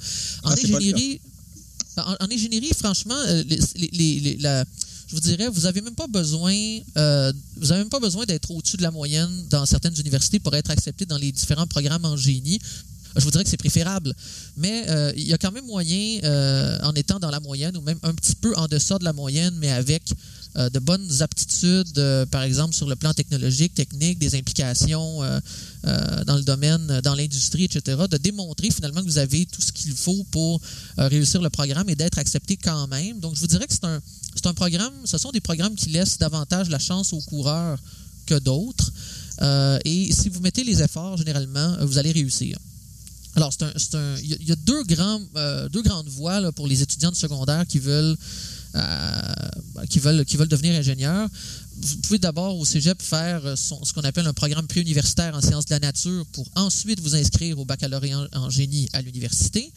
en 0.42 0.50
Ah, 0.50 0.52
ingénierie 0.54 1.20
en, 1.98 2.14
en 2.24 2.28
ingénierie 2.30 2.72
franchement 2.74 3.20
les- 3.26 3.60
les- 3.74 3.90
les- 3.92 4.20
les- 4.20 4.36
la- 4.38 4.64
je 5.06 5.14
vous 5.14 5.20
dirais, 5.20 5.48
vous 5.48 5.66
avez 5.66 5.80
même 5.80 5.94
pas 5.94 6.08
besoin, 6.08 6.54
euh, 6.96 7.32
vous 7.56 7.70
avez 7.70 7.82
même 7.82 7.90
pas 7.90 8.00
besoin 8.00 8.24
d'être 8.24 8.50
au-dessus 8.50 8.76
de 8.76 8.82
la 8.82 8.90
moyenne 8.90 9.30
dans 9.50 9.64
certaines 9.64 9.94
universités 9.98 10.40
pour 10.40 10.54
être 10.56 10.70
accepté 10.70 11.06
dans 11.06 11.18
les 11.18 11.30
différents 11.30 11.66
programmes 11.66 12.04
en 12.04 12.16
génie. 12.16 12.60
Je 13.14 13.22
vous 13.24 13.30
dirais 13.30 13.44
que 13.44 13.50
c'est 13.50 13.56
préférable, 13.56 14.12
mais 14.56 14.84
euh, 14.88 15.12
il 15.16 15.26
y 15.26 15.32
a 15.32 15.38
quand 15.38 15.52
même 15.52 15.64
moyen, 15.64 16.20
euh, 16.24 16.78
en 16.82 16.92
étant 16.94 17.18
dans 17.18 17.30
la 17.30 17.40
moyenne 17.40 17.76
ou 17.76 17.80
même 17.80 17.98
un 18.02 18.14
petit 18.14 18.34
peu 18.34 18.54
en 18.56 18.66
deçà 18.66 18.98
de 18.98 19.04
la 19.04 19.12
moyenne, 19.12 19.54
mais 19.58 19.70
avec 19.70 20.02
euh, 20.56 20.70
de 20.70 20.78
bonnes 20.78 21.20
aptitudes, 21.20 21.98
euh, 21.98 22.24
par 22.24 22.42
exemple 22.42 22.74
sur 22.74 22.88
le 22.88 22.96
plan 22.96 23.12
technologique, 23.12 23.74
technique, 23.74 24.18
des 24.18 24.34
implications 24.36 25.22
euh, 25.22 25.38
dans 26.24 26.36
le 26.36 26.42
domaine, 26.42 27.00
dans 27.02 27.14
l'industrie, 27.14 27.64
etc., 27.64 28.04
de 28.10 28.16
démontrer 28.16 28.70
finalement 28.70 29.02
que 29.02 29.06
vous 29.06 29.18
avez 29.18 29.44
tout 29.44 29.60
ce 29.60 29.70
qu'il 29.70 29.92
faut 29.92 30.24
pour 30.30 30.60
réussir 30.96 31.42
le 31.42 31.50
programme 31.50 31.88
et 31.90 31.94
d'être 31.94 32.18
accepté 32.18 32.56
quand 32.56 32.86
même. 32.88 33.20
Donc, 33.20 33.34
je 33.34 33.40
vous 33.40 33.46
dirais 33.46 33.66
que 33.66 33.74
c'est 33.74 33.84
un, 33.84 34.54
programme, 34.54 34.94
ce 35.04 35.18
sont 35.18 35.30
des 35.30 35.40
programmes 35.40 35.74
qui 35.74 35.90
laissent 35.90 36.18
davantage 36.18 36.70
la 36.70 36.78
chance 36.78 37.12
aux 37.12 37.20
coureurs 37.20 37.78
que 38.26 38.38
d'autres. 38.38 38.90
Et 39.84 40.12
si 40.12 40.28
vous 40.28 40.40
mettez 40.40 40.64
les 40.64 40.82
efforts, 40.82 41.18
généralement, 41.18 41.76
vous 41.82 41.98
allez 41.98 42.12
réussir. 42.12 42.58
Alors, 43.36 43.52
il 44.22 44.48
y 44.48 44.52
a- 44.52 44.56
deux, 44.56 44.82
grandes 44.82 46.08
voies 46.08 46.50
pour 46.52 46.66
les 46.66 46.80
étudiants 46.82 47.10
de 47.10 47.16
secondaire 47.16 47.66
qui 47.66 47.78
veulent, 47.78 48.16
qui 49.88 49.98
veulent, 49.98 50.24
qui 50.24 50.36
veulent 50.36 50.48
devenir 50.48 50.74
ingénieurs. 50.74 51.28
Vous 51.78 51.96
pouvez 51.98 52.18
d'abord 52.18 52.58
au 52.58 52.64
cégep 52.64 53.00
faire 53.02 53.44
euh, 53.44 53.56
ce 53.56 53.92
qu'on 53.92 54.02
appelle 54.02 54.26
un 54.26 54.32
programme 54.32 54.66
préuniversitaire 54.66 55.34
en 55.34 55.42
sciences 55.42 55.66
de 55.66 55.74
la 55.74 55.80
nature 55.80 56.24
pour 56.32 56.46
ensuite 56.54 57.00
vous 57.00 57.14
inscrire 57.14 57.58
au 57.58 57.64
baccalauréat 57.64 58.28
en, 58.32 58.48
génie 58.50 58.88
à 58.92 59.02
l'université. 59.02 59.70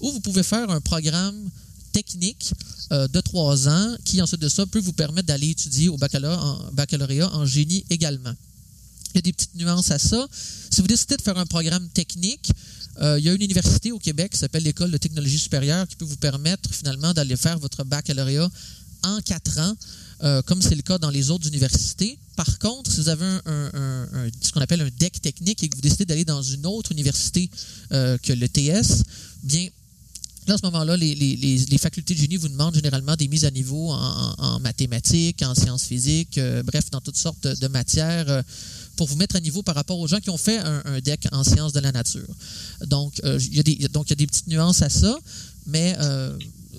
Ou 0.00 0.10
vous 0.10 0.20
pouvez 0.20 0.42
faire 0.42 0.68
un 0.70 0.80
programme 0.80 1.50
technique 1.92 2.52
euh, 2.92 3.06
de 3.08 3.20
trois 3.20 3.68
ans 3.68 3.96
qui, 4.04 4.20
ensuite 4.20 4.40
de 4.40 4.48
ça, 4.48 4.66
peut 4.66 4.80
vous 4.80 4.92
permettre 4.92 5.28
d'aller 5.28 5.50
étudier 5.50 5.88
au 5.88 5.96
baccalauréat 5.96 7.32
en 7.32 7.46
génie 7.46 7.84
également. 7.90 8.34
Il 9.14 9.16
y 9.16 9.18
a 9.18 9.22
des 9.22 9.32
petites 9.32 9.54
nuances 9.54 9.90
à 9.90 9.98
ça. 9.98 10.26
Si 10.70 10.80
vous 10.80 10.86
décidez 10.86 11.16
de 11.16 11.22
faire 11.22 11.38
un 11.38 11.46
programme 11.46 11.88
technique, 11.88 12.50
euh, 13.00 13.18
il 13.18 13.24
y 13.24 13.28
a 13.28 13.34
une 13.34 13.42
université 13.42 13.92
au 13.92 13.98
Québec 13.98 14.32
qui 14.32 14.38
s'appelle 14.38 14.62
l'École 14.62 14.90
de 14.90 14.96
technologie 14.96 15.38
supérieure 15.38 15.86
qui 15.86 15.96
peut 15.96 16.04
vous 16.04 16.16
permettre 16.16 16.72
finalement 16.72 17.12
d'aller 17.12 17.36
faire 17.36 17.58
votre 17.58 17.84
baccalauréat 17.84 18.50
en 19.02 19.20
quatre 19.20 19.58
ans, 19.58 19.76
euh, 20.24 20.40
comme 20.42 20.62
c'est 20.62 20.74
le 20.74 20.82
cas 20.82 20.98
dans 20.98 21.10
les 21.10 21.30
autres 21.30 21.46
universités. 21.46 22.18
Par 22.36 22.58
contre, 22.58 22.90
si 22.90 23.00
vous 23.00 23.08
avez 23.08 23.24
un, 23.24 24.08
ce 24.40 24.52
qu'on 24.52 24.60
appelle 24.60 24.80
un 24.80 24.90
deck 24.98 25.20
technique 25.20 25.62
et 25.62 25.68
que 25.68 25.76
vous 25.76 25.82
décidez 25.82 26.06
d'aller 26.06 26.24
dans 26.24 26.42
une 26.42 26.66
autre 26.66 26.92
université 26.92 27.50
euh, 27.92 28.16
que 28.18 28.32
le 28.32 28.48
TS, 28.48 29.02
bien, 29.42 29.68
Là, 30.46 30.54
à 30.54 30.58
ce 30.58 30.66
moment-là, 30.66 30.96
les, 30.96 31.78
facultés 31.78 32.14
de 32.14 32.20
génie 32.20 32.36
vous 32.36 32.46
demandent 32.48 32.76
généralement 32.76 33.16
des 33.16 33.26
mises 33.26 33.44
à 33.44 33.50
niveau 33.50 33.90
en, 33.90 34.60
mathématiques, 34.60 35.42
en 35.42 35.56
sciences 35.56 35.82
physiques, 35.82 36.38
bref, 36.64 36.88
dans 36.92 37.00
toutes 37.00 37.16
sortes 37.16 37.48
de, 37.48 37.66
matières 37.66 38.44
pour 38.96 39.06
vous 39.06 39.16
mettre 39.16 39.36
à 39.36 39.40
niveau 39.40 39.62
par 39.62 39.74
rapport 39.74 39.98
aux 39.98 40.06
gens 40.06 40.20
qui 40.20 40.30
ont 40.30 40.38
fait 40.38 40.58
un, 40.58 41.00
deck 41.00 41.28
en 41.32 41.44
sciences 41.44 41.72
de 41.72 41.80
la 41.80 41.92
nature. 41.92 42.26
Donc, 42.86 43.20
euh, 43.24 43.38
il 43.40 43.56
y 43.56 43.60
a 43.60 43.62
des, 43.62 43.72
y 43.72 43.84
a 43.84 44.14
des 44.14 44.26
petites 44.26 44.46
nuances 44.46 44.82
à 44.82 44.88
ça, 44.88 45.18
mais 45.66 45.94
euh, 46.00 46.36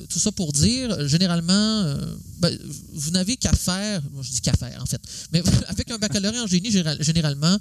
tout 0.09 0.19
ça 0.19 0.31
pour 0.31 0.51
dire, 0.51 1.07
généralement, 1.07 1.53
euh, 1.53 1.97
ben, 2.39 2.57
vous 2.93 3.11
n'avez 3.11 3.37
qu'à 3.37 3.53
faire, 3.53 4.01
moi 4.13 4.23
je 4.23 4.31
dis 4.31 4.41
qu'à 4.41 4.53
faire 4.53 4.81
en 4.81 4.85
fait, 4.85 5.01
mais 5.31 5.41
avec 5.67 5.89
un 5.91 5.97
baccalauréat 5.97 6.43
en 6.43 6.47
génie, 6.47 6.71
général- 6.71 7.01
généralement, 7.01 7.57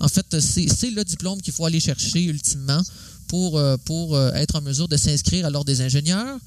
en 0.00 0.08
fait, 0.08 0.38
c'est 0.38 0.90
le 0.90 1.04
diplôme 1.04 1.40
qu'il 1.40 1.52
faut 1.52 1.64
aller 1.64 1.80
chercher 1.80 2.22
ultimement 2.22 2.80
pour, 3.26 3.60
pour 3.84 4.18
être 4.18 4.54
en 4.54 4.60
mesure 4.60 4.86
de 4.86 4.96
s'inscrire 4.96 5.44
à 5.44 5.50
l'ordre 5.50 5.66
des 5.66 5.80
ingénieurs, 5.80 6.38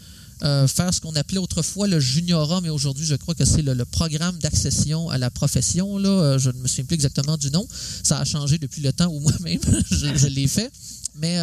euh, 0.43 0.67
faire 0.67 0.93
ce 0.93 0.99
qu'on 0.99 1.15
appelait 1.15 1.38
autrefois 1.38 1.88
le 1.88 1.99
juniorat, 1.99 2.62
mais 2.62 2.69
aujourd'hui, 2.69 3.06
je 3.06 3.15
crois 3.15 3.36
que 3.36 3.45
c'est 3.45 3.62
le, 3.62 3.86
programme 3.86 4.38
d'accession 4.39 5.10
à 5.10 5.17
la 5.17 5.30
profession. 5.30 5.97
Là. 5.97 6.10
Euh, 6.10 6.39
Je 6.39 6.49
ne 6.49 6.58
me 6.58 6.67
souviens 6.67 6.86
plus 6.86 6.95
exactement 6.95 7.38
du 7.38 7.51
nom. 7.51 7.67
Ça 8.04 8.19
a 8.19 8.25
changé 8.25 8.58
depuis 8.58 8.82
le 8.82 8.91
temps 8.91 9.08
où 9.08 9.19
moi-même 9.21 9.60
je, 9.91 10.27
l'ai 10.27 10.47
fait. 10.47 10.71
Mais 11.15 11.38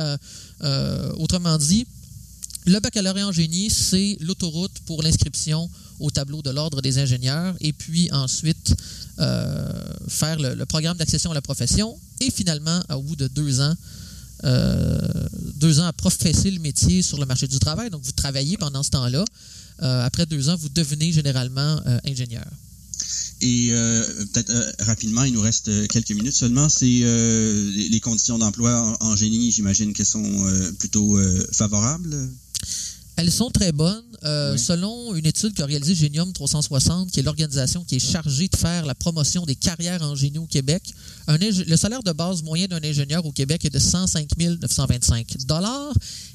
euh, 0.62 1.12
autrement 1.18 1.58
dit, 1.58 1.86
le 2.66 2.80
baccalauréat 2.80 3.28
en 3.28 3.32
génie, 3.32 3.70
c'est 3.70 4.16
l'autoroute 4.20 4.78
pour 4.86 5.02
l'inscription 5.02 5.70
au 6.00 6.10
tableau 6.10 6.42
de 6.42 6.50
l'ordre 6.50 6.82
des 6.82 6.98
ingénieurs 6.98 7.54
et 7.60 7.72
puis 7.72 8.10
ensuite 8.12 8.74
faire 10.08 10.38
le 10.38 10.64
programme 10.64 10.96
d'accession 10.96 11.30
à 11.32 11.34
la 11.34 11.42
profession 11.42 11.98
et 12.20 12.30
finalement, 12.30 12.80
au 12.90 13.02
bout 13.02 13.16
de 13.16 13.28
deux 13.28 13.60
ans, 13.60 13.74
euh, 14.44 14.98
deux 15.56 15.80
ans 15.80 15.86
à 15.86 15.92
professer 15.92 16.50
le 16.50 16.60
métier 16.60 17.02
sur 17.02 17.18
le 17.18 17.26
marché 17.26 17.46
du 17.46 17.58
travail. 17.58 17.90
Donc, 17.90 18.02
vous 18.02 18.12
travaillez 18.12 18.56
pendant 18.56 18.82
ce 18.82 18.90
temps-là. 18.90 19.24
Euh, 19.82 20.04
après 20.04 20.26
deux 20.26 20.48
ans, 20.48 20.56
vous 20.56 20.68
devenez 20.68 21.12
généralement 21.12 21.80
euh, 21.86 21.98
ingénieur. 22.04 22.46
Et 23.40 23.70
peut-être 24.32 24.52
rapidement, 24.80 25.22
il 25.22 25.32
nous 25.32 25.40
reste 25.40 25.86
quelques 25.86 26.10
minutes 26.10 26.34
seulement. 26.34 26.68
C'est 26.68 26.86
les, 26.86 28.00
conditions 28.00 28.36
d'emploi 28.36 28.96
en, 29.00 29.10
en 29.10 29.14
génie, 29.14 29.52
j'imagine 29.52 29.92
qu'elles 29.92 30.06
sont 30.06 30.44
plutôt 30.80 31.16
favorables? 31.52 32.28
Elles 33.18 33.32
sont 33.32 33.50
très 33.50 33.72
bonnes. 33.72 34.04
Euh, 34.24 34.52
Oui. 34.52 34.58
Selon 34.58 35.14
une 35.14 35.26
étude 35.26 35.52
qu'a 35.54 35.66
réalisée 35.66 35.94
Génium 35.94 36.32
360, 36.32 37.10
qui 37.10 37.20
est 37.20 37.22
l'organisation 37.22 37.84
qui 37.84 37.96
est 37.96 37.98
chargée 37.98 38.48
de 38.48 38.56
faire 38.56 38.86
la 38.86 38.94
promotion 38.94 39.44
des 39.44 39.56
carrières 39.56 40.02
en 40.02 40.14
génie 40.14 40.38
au 40.38 40.46
Québec, 40.46 40.82
un 41.26 41.36
le 41.36 41.76
salaire 41.76 42.02
de 42.02 42.12
base 42.12 42.42
moyen 42.42 42.66
d'un 42.68 42.82
ingénieur 42.82 43.26
au 43.26 43.32
Québec 43.32 43.64
est 43.64 43.70
de 43.70 43.78
105 43.78 44.28
925 44.38 45.36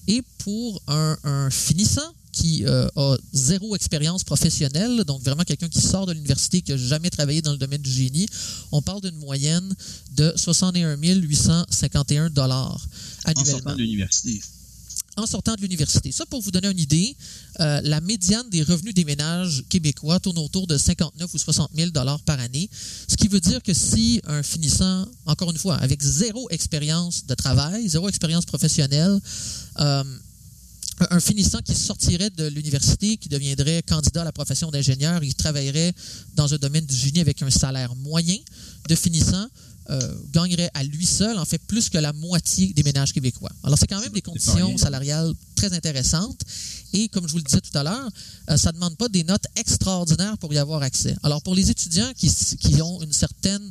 Et 0.07 0.21
pour 0.39 0.81
un, 0.87 1.17
un 1.23 1.49
finissant 1.49 2.13
qui 2.33 2.65
euh, 2.65 2.87
a 2.95 3.15
zéro 3.31 3.75
expérience 3.75 4.23
professionnelle, 4.23 5.03
donc 5.05 5.21
vraiment 5.21 5.43
quelqu'un 5.43 5.69
qui 5.69 5.79
sort 5.79 6.05
de 6.05 6.13
l'université, 6.13 6.61
qui 6.61 6.71
n'a 6.71 6.77
jamais 6.77 7.09
travaillé 7.09 7.41
dans 7.41 7.51
le 7.51 7.57
domaine 7.57 7.81
du 7.81 7.91
génie, 7.91 8.27
on 8.71 8.81
parle 8.81 9.01
d'une 9.01 9.15
moyenne 9.17 9.73
de 10.15 10.33
61 10.35 10.97
851 10.97 12.25
En 12.25 12.31
sortant 12.33 12.81
annuellement. 13.25 13.75
de 13.75 13.77
l'université. 13.77 14.41
En 15.17 15.25
sortant 15.25 15.55
de 15.55 15.61
l'université. 15.61 16.11
Ça, 16.11 16.25
pour 16.25 16.41
vous 16.41 16.51
donner 16.51 16.69
une 16.69 16.79
idée, 16.79 17.15
euh, 17.59 17.81
la 17.83 18.01
médiane 18.01 18.49
des 18.49 18.63
revenus 18.63 18.93
des 18.93 19.05
ménages 19.05 19.63
québécois 19.69 20.19
tourne 20.19 20.39
autour 20.39 20.67
de 20.67 20.77
59 20.77 21.33
ou 21.33 21.37
60 21.37 21.71
000 21.75 21.91
dollars 21.91 22.21
par 22.21 22.39
année, 22.39 22.69
ce 23.07 23.15
qui 23.15 23.27
veut 23.27 23.39
dire 23.39 23.61
que 23.61 23.73
si 23.73 24.21
un 24.25 24.43
finissant, 24.43 25.05
encore 25.25 25.51
une 25.51 25.57
fois, 25.57 25.75
avec 25.75 26.01
zéro 26.01 26.49
expérience 26.49 27.25
de 27.25 27.35
travail, 27.35 27.87
zéro 27.87 28.09
expérience 28.09 28.45
professionnelle, 28.45 29.19
euh, 29.79 30.03
un 31.09 31.19
finissant 31.19 31.59
qui 31.61 31.73
sortirait 31.73 32.29
de 32.29 32.47
l'université, 32.47 33.17
qui 33.17 33.29
deviendrait 33.29 33.81
candidat 33.83 34.21
à 34.21 34.25
la 34.25 34.31
profession 34.31 34.69
d'ingénieur, 34.71 35.23
il 35.23 35.35
travaillerait 35.35 35.93
dans 36.35 36.53
un 36.53 36.57
domaine 36.57 36.85
du 36.85 36.95
génie 36.95 37.19
avec 37.19 37.41
un 37.41 37.49
salaire 37.49 37.95
moyen 37.95 38.37
de 38.87 38.95
finissant, 38.95 39.47
euh, 39.89 40.15
gagnerait 40.31 40.69
à 40.73 40.83
lui 40.83 41.05
seul, 41.05 41.37
en 41.37 41.43
fait, 41.43 41.61
plus 41.67 41.89
que 41.89 41.97
la 41.97 42.13
moitié 42.13 42.71
des 42.73 42.83
ménages 42.83 43.11
québécois. 43.11 43.51
Alors, 43.63 43.77
c'est 43.77 43.87
quand 43.87 43.99
même 43.99 44.13
des 44.13 44.21
conditions 44.21 44.77
salariales 44.77 45.33
très 45.55 45.73
intéressantes. 45.73 46.41
Et 46.93 47.09
comme 47.09 47.27
je 47.27 47.33
vous 47.33 47.39
le 47.39 47.43
disais 47.43 47.59
tout 47.59 47.77
à 47.77 47.83
l'heure, 47.83 48.09
euh, 48.49 48.55
ça 48.55 48.69
ne 48.71 48.75
demande 48.75 48.95
pas 48.95 49.09
des 49.09 49.25
notes 49.25 49.45
extraordinaires 49.57 50.37
pour 50.37 50.53
y 50.53 50.57
avoir 50.57 50.83
accès. 50.83 51.15
Alors, 51.21 51.41
pour 51.41 51.53
les 51.53 51.69
étudiants 51.69 52.09
qui, 52.15 52.29
qui 52.29 52.81
ont 52.81 53.01
une 53.01 53.11
certaine 53.11 53.69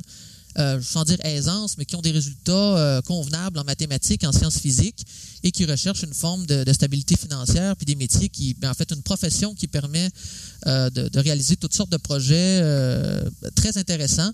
euh, 0.59 0.79
sans 0.83 1.03
dire 1.03 1.17
aisance, 1.25 1.79
mais 1.79 1.85
qui 1.85 1.95
ont 1.95 2.01
des 2.03 2.11
résultats 2.11 3.01
convenables 3.07 3.57
en 3.57 3.63
mathématiques, 3.63 4.23
en 4.23 4.31
sciences 4.31 4.59
physiques, 4.59 5.03
et 5.41 5.51
qui 5.51 5.65
recherchent 5.65 6.03
une 6.03 6.13
forme 6.13 6.45
de, 6.45 6.71
stabilité 6.73 7.15
financière, 7.15 7.75
puis 7.75 7.87
des 7.87 7.95
métiers 7.95 8.29
qui, 8.29 8.53
ben, 8.53 8.69
en 8.69 8.75
fait, 8.75 8.91
une 8.91 9.01
profession 9.01 9.55
qui 9.55 9.65
permet 9.65 10.11
de, 10.67 11.19
réaliser 11.19 11.55
toutes 11.55 11.73
sortes 11.73 11.91
de 11.91 11.97
projets 11.97 12.61
très 13.55 13.79
intéressants. 13.79 14.31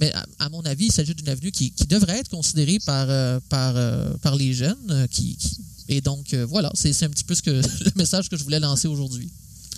Mais 0.00 0.12
à, 0.38 0.48
mon 0.48 0.62
avis, 0.62 0.86
il 0.86 0.92
s'agit 0.92 1.14
d'une 1.14 1.28
avenue 1.28 1.50
qui, 1.50 1.72
devrait 1.88 2.18
être 2.18 2.30
considérée 2.30 2.78
par, 2.86 3.06
par, 3.48 3.74
par 4.20 4.34
les 4.34 4.54
jeunes. 4.54 5.06
Qui, 5.10 5.36
et 5.88 6.00
donc, 6.00 6.34
voilà, 6.34 6.70
c'est 6.74 7.02
un 7.02 7.10
petit 7.10 7.24
peu 7.24 7.34
ce 7.34 7.42
le 7.84 7.92
message 7.96 8.28
que 8.28 8.36
je 8.36 8.44
voulais 8.44 8.60
lancer 8.60 8.88
aujourd'hui. 8.88 9.30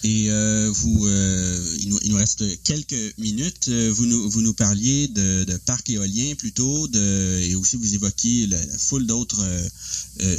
Et 0.04 0.30
euh, 0.30 0.68
vous, 0.74 1.06
euh, 1.06 1.76
il, 1.80 2.10
nous, 2.10 2.16
reste 2.16 2.44
quelques 2.64 3.14
minutes. 3.18 3.68
Euh, 3.68 3.92
vous 3.94 4.06
nous, 4.06 4.28
vous 4.28 4.42
nous 4.42 4.52
parliez 4.52 5.06
de, 5.06 5.44
de 5.44 5.56
parcs 5.58 5.88
éoliens 5.90 6.34
plutôt, 6.34 6.88
de, 6.88 7.40
et 7.42 7.54
aussi 7.54 7.76
vous 7.76 7.94
évoquiez 7.94 8.48
la, 8.48 8.58
foule 8.78 9.06
d'autres 9.06 9.44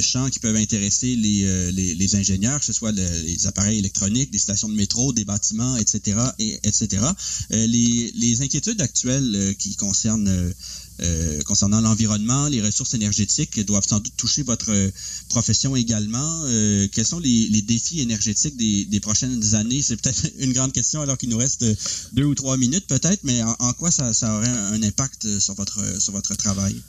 champs 0.00 0.28
qui 0.30 0.38
peuvent 0.38 0.56
intéresser 0.56 1.16
les, 1.16 1.72
les, 1.72 2.16
ingénieurs, 2.16 2.60
que 2.60 2.66
ce 2.66 2.72
soit 2.72 2.92
les 2.92 3.46
appareils 3.46 3.78
électroniques, 3.78 4.30
des 4.30 4.38
stations 4.38 4.68
de 4.68 4.74
métro, 4.74 5.12
des 5.12 5.24
bâtiments, 5.24 5.76
etc., 5.76 6.18
et, 6.38 6.58
etc. 6.62 7.02
les 7.50 8.42
inquiétudes 8.42 8.80
actuelles 8.80 9.54
qui 9.58 9.76
concernent 9.76 10.52
euh, 11.00 11.42
concernant 11.42 11.80
l'environnement, 11.80 12.46
les 12.46 12.62
ressources 12.62 12.94
énergétiques 12.94 13.58
doivent 13.64 13.86
sans 13.86 13.98
doute 13.98 14.16
toucher 14.16 14.42
votre 14.42 14.70
euh, 14.70 14.90
profession 15.28 15.74
également. 15.74 16.42
Euh, 16.44 16.86
quels 16.92 17.06
sont 17.06 17.18
les, 17.18 17.62
défis 17.62 18.00
énergétiques 18.00 18.56
des, 18.56 19.00
prochaines 19.00 19.54
années? 19.54 19.82
C'est 19.82 19.96
peut-être 19.96 20.30
une 20.38 20.52
grande 20.52 20.72
question 20.72 21.00
alors 21.00 21.18
qu'il 21.18 21.30
nous 21.30 21.38
reste 21.38 21.64
deux 22.12 22.24
ou 22.24 22.34
trois 22.34 22.56
minutes 22.56 22.86
peut-être, 22.86 23.24
mais 23.24 23.42
en, 23.42 23.72
quoi 23.72 23.90
ça, 23.90 24.12
aurait 24.36 24.48
un, 24.48 24.82
impact 24.82 25.38
sur 25.40 25.54
votre, 25.54 26.00
sur 26.00 26.12
votre 26.12 26.34
travail? 26.36 26.80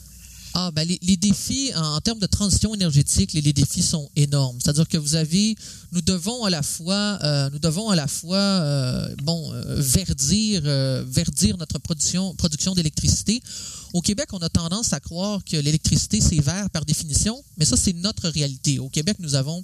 Ah, 0.58 0.70
ben 0.70 0.88
les, 0.88 1.16
défis 1.18 1.70
en, 1.76 2.00
termes 2.00 2.18
de 2.18 2.24
transition 2.24 2.74
énergétique, 2.74 3.34
les, 3.34 3.52
défis 3.52 3.82
sont 3.82 4.08
énormes. 4.16 4.56
C'est-à-dire 4.58 4.88
que 4.88 4.96
vous 4.96 5.14
avez, 5.14 5.54
nous 5.92 6.00
devons 6.00 6.44
à 6.44 6.50
la 6.50 6.62
fois, 6.62 7.18
euh, 7.22 7.50
nous 7.50 7.58
devons 7.58 7.90
à 7.90 7.94
la 7.94 8.06
fois, 8.06 8.38
euh, 8.38 9.14
bon, 9.22 9.52
euh, 9.52 9.74
verdir, 9.76 10.62
verdir 10.62 11.58
notre 11.58 11.78
production, 11.78 12.34
production 12.36 12.72
d'électricité. 12.74 13.42
Au 13.92 14.00
Québec, 14.00 14.28
on 14.32 14.38
a 14.38 14.48
tendance 14.48 14.94
à 14.94 15.00
croire 15.00 15.44
que 15.44 15.58
l'électricité 15.58 16.22
c'est 16.22 16.40
vert 16.40 16.70
par 16.70 16.86
définition, 16.86 17.44
mais 17.58 17.66
ça 17.66 17.76
c'est 17.76 17.92
notre 17.92 18.30
réalité. 18.30 18.78
Au 18.78 18.88
Québec, 18.88 19.18
nous 19.20 19.34
avons 19.34 19.62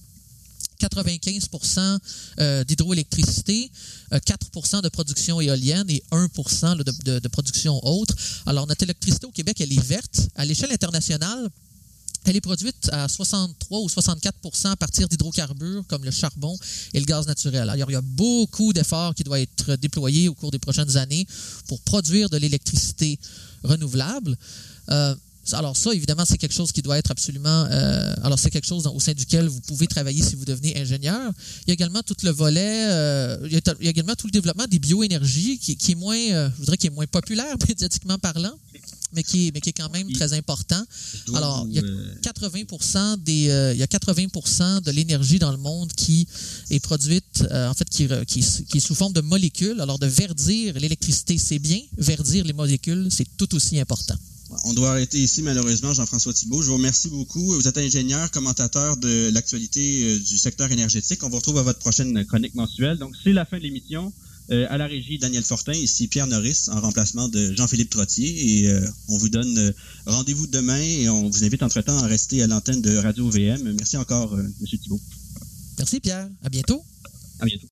95% 0.87 1.99
euh, 2.39 2.65
d'hydroélectricité, 2.65 3.71
4% 4.13 4.77
euh, 4.77 4.81
de 4.83 4.89
production 4.89 5.41
éolienne 5.41 5.89
et 5.89 6.03
1% 6.13 6.77
de, 6.77 7.29
production 7.29 7.81
autre. 7.87 8.15
Alors, 8.47 8.67
notre 8.67 8.83
électricité 8.83 9.27
au 9.27 9.31
Québec, 9.31 9.61
elle 9.61 9.73
est 9.73 9.85
verte. 9.85 10.29
À 10.37 10.45
l'échelle 10.45 10.73
internationale, 10.73 11.49
elle 12.25 12.37
est 12.37 12.41
produite 12.41 12.89
à 12.93 13.09
63 13.09 13.81
ou 13.81 13.87
64% 13.89 14.69
à 14.69 14.77
partir 14.77 15.09
d'hydrocarbures 15.09 15.85
comme 15.89 16.05
le 16.05 16.11
charbon 16.11 16.57
et 16.95 17.01
le 17.01 17.05
gaz 17.05 17.27
naturel. 17.27 17.69
Alors, 17.69 17.91
il 17.91 17.95
y 17.95 17.97
a 17.97 18.03
beaucoup 18.03 18.73
d'efforts 18.73 19.15
qui 19.15 19.25
doivent 19.25 19.41
être 19.41 19.77
déployés 19.77 20.29
au 20.29 20.35
cours 20.35 20.51
des 20.51 20.61
prochaines 20.61 20.97
années 20.97 21.27
pour 21.67 21.81
produire 21.81 22.31
de 22.31 22.37
l'électricité 22.37 23.19
renouvelable. 23.65 24.37
Euh, 24.91 25.15
alors 25.51 25.77
ça, 25.77 25.93
évidemment, 25.93 26.25
c'est 26.25 26.39
quelque 26.39 26.55
chose 26.55 26.71
qui 26.73 26.83
doit 26.83 26.99
être 26.99 27.11
absolument... 27.11 27.67
Euh, 27.71 28.15
alors 28.23 28.39
c'est 28.39 28.51
quelque 28.51 28.67
chose 28.67 28.87
au 28.87 29.01
sein 29.01 29.13
duquel 29.13 29.49
vous 29.49 29.61
pouvez 29.61 29.87
travailler 29.87 30.23
si 30.23 30.37
vous 30.37 30.45
devenez 30.45 30.79
ingénieur. 30.81 31.33
Il 31.67 31.69
y 31.69 31.71
a 31.73 31.75
également 31.75 32.03
tout 32.03 32.17
le 32.23 32.31
volet, 32.31 32.87
euh, 32.87 33.39
il, 33.45 33.53
y 33.53 33.57
a, 33.57 33.91
également 33.91 34.15
tout 34.15 34.29
le 34.29 34.33
développement 34.33 34.67
des 34.67 34.79
bioénergies 34.79 35.59
qui, 35.59 35.77
qui 35.77 35.93
est 35.93 35.97
moins, 35.97 36.17
euh, 36.17 36.49
je 36.55 36.59
voudrais, 36.59 36.77
qui 36.77 36.87
est 36.87 36.91
moins 36.91 37.07
populaire 37.07 37.57
médiatiquement 37.69 38.19
parlant, 38.19 38.55
mais 39.13 39.25
qui 39.25 39.49
est, 39.49 39.51
mais 39.53 39.61
qui 39.61 39.71
est 39.71 39.73
quand 39.73 39.91
même 39.91 40.11
très 40.13 40.33
important. 40.33 40.83
Alors, 41.35 41.67
il 41.69 41.75
y 41.75 41.79
a 41.81 41.83
80 42.23 43.17
des, 43.19 43.73
il 43.75 43.79
y 43.79 43.83
a 43.83 43.87
80 43.87 44.81
de 44.81 44.91
l'énergie 44.93 45.41
dans 45.41 45.51
le 45.51 45.59
monde 45.59 45.93
qui 45.93 46.27
est 46.71 46.81
produite, 46.81 47.45
en 47.51 47.75
fait, 47.75 47.89
qui, 47.91 48.09
qui, 48.27 48.41
qui, 48.69 48.79
est 48.79 48.81
sous 48.81 48.95
forme 48.95 49.13
de 49.13 49.21
molécules. 49.21 49.81
Alors, 49.81 49.99
de 49.99 50.07
verdir 50.07 50.79
l'électricité, 50.79 51.37
c'est 51.37 51.59
bien. 51.59 51.81
Verdir 51.99 52.45
les 52.45 52.53
molécules, 52.53 53.09
c'est 53.11 53.27
tout 53.37 53.55
aussi 53.55 53.79
important. 53.81 54.17
On 54.65 54.75
doit 54.75 54.91
arrêter 54.91 55.19
ici, 55.19 55.43
malheureusement, 55.43 55.93
Jean-François 55.95 56.33
Thibault. 56.33 56.63
Je 56.63 56.69
vous 56.69 56.77
remercie 56.77 57.09
beaucoup. 57.09 57.53
Vous 57.53 57.69
êtes 57.69 57.79
ingénieur, 57.79 58.31
commentateur 58.31 58.97
de 58.97 59.31
l'actualité 59.33 60.05
euh, 60.05 60.19
du 60.19 60.39
secteur 60.39 60.71
énergétique. 60.71 61.23
On 61.23 61.29
vous 61.29 61.37
retrouve 61.37 61.59
à 61.59 61.63
votre 61.63 61.79
prochaine 61.79 62.25
chronique 62.27 62.55
mensuelle. 62.55 62.99
Donc, 62.99 63.15
c'est 63.23 63.33
la 63.33 63.45
fin 63.45 63.59
de 63.59 63.63
l'émission. 63.63 64.13
Euh, 64.51 64.67
à 64.71 64.77
la 64.77 64.87
régie, 64.87 65.19
Daniel 65.19 65.45
Fortin, 65.45 65.73
ici 65.73 66.09
Pierre 66.09 66.27
Norris, 66.27 66.67
en 66.69 66.81
remplacement 66.81 67.29
de 67.29 67.55
Jean-Philippe 67.55 67.91
Trottier. 67.91 68.63
Et 68.65 68.69
euh, 68.69 68.87
on 69.09 69.19
vous 69.19 69.29
donne 69.29 69.73
rendez-vous 70.07 70.47
demain 70.47 70.81
et 70.81 71.09
on 71.09 71.29
vous 71.29 71.45
invite 71.45 71.63
entre-temps 71.63 71.99
à 71.99 72.07
rester 72.07 72.43
à 72.43 72.47
l'antenne 72.47 72.83
de 72.83 72.97
Radio 72.97 73.29
VM. 73.31 73.73
Merci 73.79 73.97
encore, 73.97 74.39
M. 74.39 74.53
Thibault. 74.67 75.01
Merci, 75.79 76.01
Pierre. 76.01 76.29
À 76.43 76.49
bientôt. 76.49 76.83
À 77.41 77.47
bientôt. 77.47 77.72